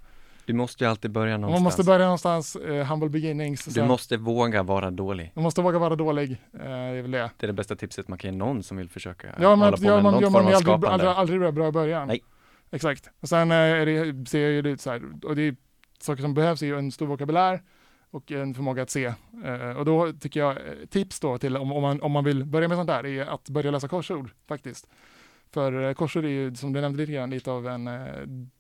Du 0.48 0.54
måste 0.54 0.84
ju 0.84 0.90
alltid 0.90 1.12
börja 1.12 1.38
någonstans. 1.38 1.60
Man 1.60 1.64
måste 1.64 1.84
börja 1.84 2.06
någonstans, 2.06 2.56
eh, 2.56 2.86
humble 2.86 3.10
beginnings. 3.10 3.66
Du 3.66 3.72
sen- 3.72 3.88
måste 3.88 4.18
våga 4.18 4.64
vara 4.64 4.92
dålig. 4.92 5.32
man 5.36 5.44
måste 5.44 5.62
våga 5.62 5.80
vara 5.80 5.96
dålig, 5.96 6.32
eh, 6.54 6.60
det 6.60 6.70
är 6.70 7.02
väl 7.02 7.12
det. 7.12 7.30
Det 7.38 7.46
är 7.46 7.48
det 7.48 7.54
bästa 7.54 7.76
tipset 7.76 8.08
man 8.08 8.18
kan 8.18 8.32
ge 8.32 8.38
någon 8.38 8.64
som 8.64 8.78
vill 8.78 8.90
försöka 8.90 9.28
Ja, 9.28 9.50
men, 9.50 9.60
hålla 9.60 9.78
på 9.78 9.84
ja, 9.86 9.94
med 9.94 10.04
man, 10.04 10.14
någon 10.14 10.24
ja, 10.24 10.30
form 10.30 10.44
man 10.46 10.54
av 10.54 10.58
aldrig, 10.58 11.10
aldrig, 11.10 11.10
aldrig 11.40 11.54
bra- 11.54 11.68
i 11.68 11.72
början. 11.72 12.08
Nej. 12.08 12.24
Exakt. 12.72 13.10
Och 13.22 13.30
sen 13.30 13.52
eh, 13.52 13.58
är 13.58 13.86
det, 13.86 14.30
ser 14.30 14.40
jag 14.42 14.52
ju 14.52 14.62
det 14.62 14.82
så 14.82 14.90
här, 14.92 15.02
och 15.24 15.36
det 15.36 15.42
är 15.42 15.56
saker 16.00 16.22
som 16.22 16.34
behövs 16.34 16.62
är 16.62 16.66
ju 16.66 16.78
en 16.78 16.92
stor 16.92 17.06
vokabulär 17.08 17.62
och 18.12 18.32
en 18.32 18.54
förmåga 18.54 18.84
att 18.84 18.90
se. 18.90 19.14
Och 19.78 19.86
då 19.86 20.14
tycker 20.14 20.40
jag, 20.40 20.58
tips 20.90 21.20
då 21.20 21.38
till 21.38 21.58
om, 21.58 21.72
om, 21.72 21.82
man, 21.82 22.02
om 22.02 22.12
man 22.12 22.24
vill 22.24 22.46
börja 22.46 22.68
med 22.68 22.78
sånt 22.78 22.88
där, 22.88 23.06
är 23.06 23.26
att 23.26 23.50
börja 23.50 23.72
läsa 23.72 23.88
korsord 23.88 24.30
faktiskt. 24.48 24.88
För 25.52 25.84
eh, 25.84 25.94
korsord 25.94 26.26
är 26.26 26.30
ju, 26.30 26.56
som 26.56 26.74
du 26.74 26.82
nämnde 26.82 27.00
lite 27.00 27.12
grann, 27.12 27.30
lite 27.30 27.52
av 27.52 27.68
en, 27.68 27.88
eh, 27.88 28.06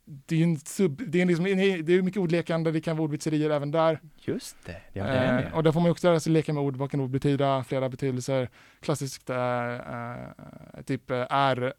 det 0.05 0.35
är 0.35 0.39
ju 0.39 0.43
en 0.43 0.59
sub, 0.59 1.01
det 1.07 1.21
är, 1.21 1.25
liksom, 1.25 1.45
det 1.45 1.93
är 1.93 2.01
mycket 2.01 2.19
ordlekande, 2.19 2.71
det 2.71 2.81
kan 2.81 2.97
vara 2.97 3.03
ordvitserier 3.03 3.49
även 3.49 3.71
där. 3.71 3.99
Just 4.15 4.55
det, 4.65 4.81
ja 4.93 5.03
det 5.03 5.09
är 5.09 5.37
Eh, 5.47 5.55
och 5.55 5.63
där 5.63 5.71
får 5.71 5.79
man 5.79 5.91
också 5.91 6.07
lära 6.07 6.19
sig 6.19 6.33
leka 6.33 6.53
med 6.53 6.63
ord. 6.63 6.75
Vad 6.75 6.91
kan 6.91 6.99
ord 6.99 7.09
betyda? 7.09 7.63
Flera 7.63 7.89
betydelser. 7.89 8.49
Klassiskt 8.79 9.29
eh, 9.29 9.73
eh, 9.73 10.81
typ 10.85 11.11
eh, 11.11 11.25
är, 11.29 11.73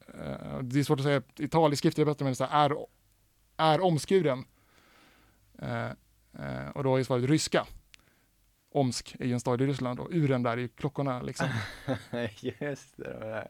det 0.63 0.79
är 0.79 0.83
svårt 0.83 0.99
att 0.99 1.05
säga 1.05 1.23
i 1.39 1.49
tal, 1.49 1.73
i 1.73 1.77
skrift 1.77 1.99
är 1.99 2.03
det 2.03 2.11
bättre, 2.11 2.25
men 2.25 2.37
så 2.37 2.45
här, 2.45 2.71
är, 2.71 2.77
är 3.57 3.81
omskuren. 3.81 4.45
Och 6.75 6.85
då 6.85 6.97
är 6.97 7.03
svaret 7.03 7.25
ryska. 7.25 7.67
Omsk 8.73 9.17
är 9.19 9.27
ju 9.27 9.33
en 9.33 9.41
stad 9.41 9.63
i 9.63 9.67
Ryssland 9.67 10.01
och 10.01 10.09
uren 10.11 10.43
där 10.43 10.53
är 10.53 10.57
ju 10.57 10.69
klockorna 10.69 11.23
liksom. 11.23 11.49
Just 12.41 12.97
det, 12.97 13.19
det. 13.21 13.49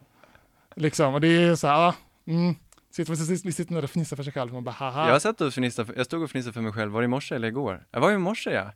Liksom. 0.79 1.13
Och 1.13 1.21
det 1.21 1.27
är 1.27 1.55
så 1.55 1.67
här, 1.67 1.87
ah, 1.87 1.95
mm, 2.27 2.55
Sitter, 2.91 3.43
vi 3.45 3.51
sitter- 3.51 3.75
där 3.75 3.83
och 3.83 3.89
fnissar 3.89 4.15
för 4.15 4.23
sig 4.23 4.33
själv. 4.33 4.53
Man 4.53 4.63
bara 4.63 4.71
haha. 4.71 5.09
Jag 5.09 5.21
satt 5.21 5.41
och 5.41 5.53
fnissade, 5.53 5.93
jag 5.95 6.05
stod 6.05 6.23
och 6.23 6.31
fnissade 6.31 6.53
för 6.53 6.61
mig 6.61 6.71
själv, 6.71 6.91
var 6.91 7.01
det 7.01 7.05
i 7.05 7.07
morse 7.07 7.35
eller 7.35 7.47
igår? 7.47 7.85
Jag 7.91 7.99
var 7.99 8.11
i 8.11 8.17
morse 8.17 8.51
ja! 8.51 8.71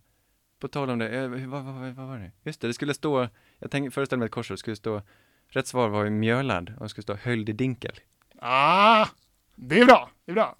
På 0.59 0.67
tal 0.67 0.89
om 0.89 0.99
det, 0.99 1.09
eh, 1.09 1.29
vad, 1.29 1.63
vad, 1.63 1.93
vad, 1.93 2.07
var 2.07 2.17
det? 2.17 2.31
Just 2.43 2.61
det, 2.61 2.67
det 2.67 2.73
skulle 2.73 2.93
stå, 2.93 3.27
jag 3.59 3.71
tänkte, 3.71 3.91
föreställer 3.91 4.19
mig 4.19 4.25
ett 4.25 4.31
korsord, 4.31 4.55
det 4.55 4.59
skulle 4.59 4.75
stå, 4.75 5.01
rätt 5.49 5.67
svar 5.67 5.89
var 5.89 6.03
ju 6.03 6.09
mjölad, 6.09 6.73
och 6.77 6.83
det 6.83 6.89
skulle 6.89 7.03
stå 7.03 7.13
höljd 7.13 7.49
i 7.49 7.53
dinkel. 7.53 7.99
Ah, 8.39 9.07
det 9.55 9.79
är 9.79 9.85
bra, 9.85 10.09
det 10.25 10.31
är 10.31 10.35
bra. 10.35 10.55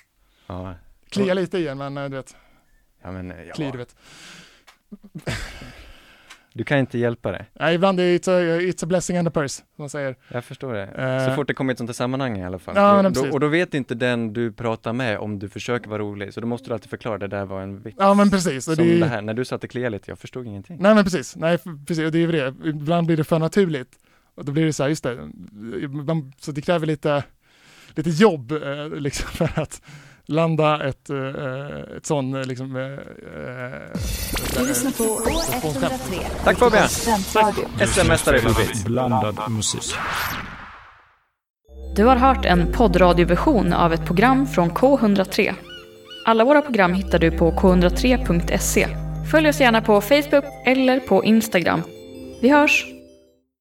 Ja, 0.48 0.76
Klia 1.10 1.34
lite 1.34 1.58
i 1.58 1.68
en, 1.68 1.78
men 1.78 1.98
eh, 1.98 2.10
du 2.10 2.16
vet, 2.16 2.36
ja 3.02 3.12
men, 3.12 3.34
ja. 3.48 3.54
kli 3.54 3.72
du 3.72 3.78
vet. 3.78 3.96
Du 6.56 6.64
kan 6.64 6.80
inte 6.80 6.98
hjälpa 6.98 7.32
det. 7.32 7.46
Nej, 7.54 7.76
ibland 7.76 8.00
är 8.00 8.04
it's 8.04 8.30
a, 8.30 8.62
it's 8.62 8.84
a 8.84 8.88
blessing 8.88 9.18
and 9.18 9.28
a 9.28 9.32
curse, 9.34 9.56
som 9.56 9.66
man 9.76 9.90
säger. 9.90 10.16
Jag 10.28 10.46
förstår 10.46 10.74
det. 10.74 10.84
Eh. 10.84 11.30
Så 11.30 11.36
fort 11.36 11.48
det 11.48 11.54
kommer 11.54 11.72
i 11.72 11.74
ett 11.74 11.78
sånt 11.78 11.90
här 11.90 11.94
sammanhang 11.94 12.38
i 12.38 12.46
alla 12.46 12.60
fall. 12.60 12.76
Ja, 12.78 13.04
då, 13.04 13.10
då, 13.10 13.32
och 13.32 13.40
då 13.40 13.48
vet 13.48 13.74
inte 13.74 13.96
den 13.96 14.34
du 14.34 14.52
pratar 14.52 14.94
med 14.94 15.18
om 15.18 15.40
du 15.40 15.50
försöker 15.50 15.90
vara 15.90 16.02
rolig, 16.02 16.34
så 16.34 16.42
då 16.42 16.48
måste 16.48 16.70
du 16.70 16.74
alltid 16.74 16.90
förklara, 16.90 17.18
det 17.18 17.28
där 17.28 17.46
var 17.46 17.62
en 17.62 17.82
vits. 17.82 17.98
Ja, 18.00 18.14
men 18.14 18.30
precis. 18.30 18.68
Och 18.68 18.76
Som 18.76 18.88
det, 18.88 19.00
det 19.00 19.06
här, 19.06 19.22
när 19.22 19.34
du 19.34 19.46
satt 19.46 19.64
och 19.64 19.70
kliade 19.70 19.90
lite, 19.90 20.12
jag 20.12 20.20
förstod 20.20 20.48
ingenting. 20.48 20.78
Nej, 20.80 20.96
men 20.96 21.04
precis. 21.04 21.36
Nej, 21.36 21.58
precis. 21.88 22.06
Och 22.06 22.12
det 22.12 22.18
är 22.18 22.22
ju 22.22 22.32
det. 22.32 22.54
Ibland 22.66 23.08
blir 23.08 23.18
det 23.18 23.24
för 23.24 23.40
naturligt. 23.40 23.90
Och 24.36 24.46
då 24.46 24.52
blir 24.52 24.66
det 24.66 24.74
så 24.74 24.84
här, 24.84 24.90
just 24.90 25.04
det. 25.04 25.30
Man, 25.90 26.34
så 26.40 26.52
det 26.52 26.62
kräver 26.62 26.88
lite, 26.88 27.24
lite 27.96 28.10
jobb 28.10 28.52
eh, 28.52 28.90
liksom 28.90 29.30
för 29.32 29.62
att 29.62 29.82
landa 30.28 30.88
ett, 30.88 31.10
eh, 31.10 31.98
ett 31.98 32.06
sån 32.06 32.36
eh, 32.36 32.46
liksom... 32.46 32.76
Eh, 32.76 32.84
eh, 32.84 34.60
Du 34.60 34.68
lyssnar 34.68 34.92
på 34.92 35.04
K103. 35.04 36.26
Tack 36.44 36.58
Fabian! 36.58 36.88
SM-mästare 37.88 38.38
i 38.38 38.40
favorit. 38.42 38.86
Blandad 38.86 39.52
musik. 39.52 39.96
Du 41.96 42.06
har 42.06 42.16
hört 42.16 42.46
en 42.46 42.72
poddradioversion 42.72 43.74
av 43.74 43.94
ett 43.94 44.06
program 44.06 44.48
från 44.48 44.72
K103. 44.72 45.54
Alla 46.26 46.44
våra 46.46 46.62
program 46.62 46.94
hittar 46.94 47.20
du 47.20 47.32
på 47.32 47.52
k103.se. 47.52 48.88
Följ 49.32 49.50
oss 49.50 49.60
gärna 49.60 49.82
på 49.82 50.02
Facebook 50.02 50.46
eller 50.66 51.00
på 51.00 51.24
Instagram. 51.24 51.82
Vi 52.42 52.50
hörs! 52.50 52.93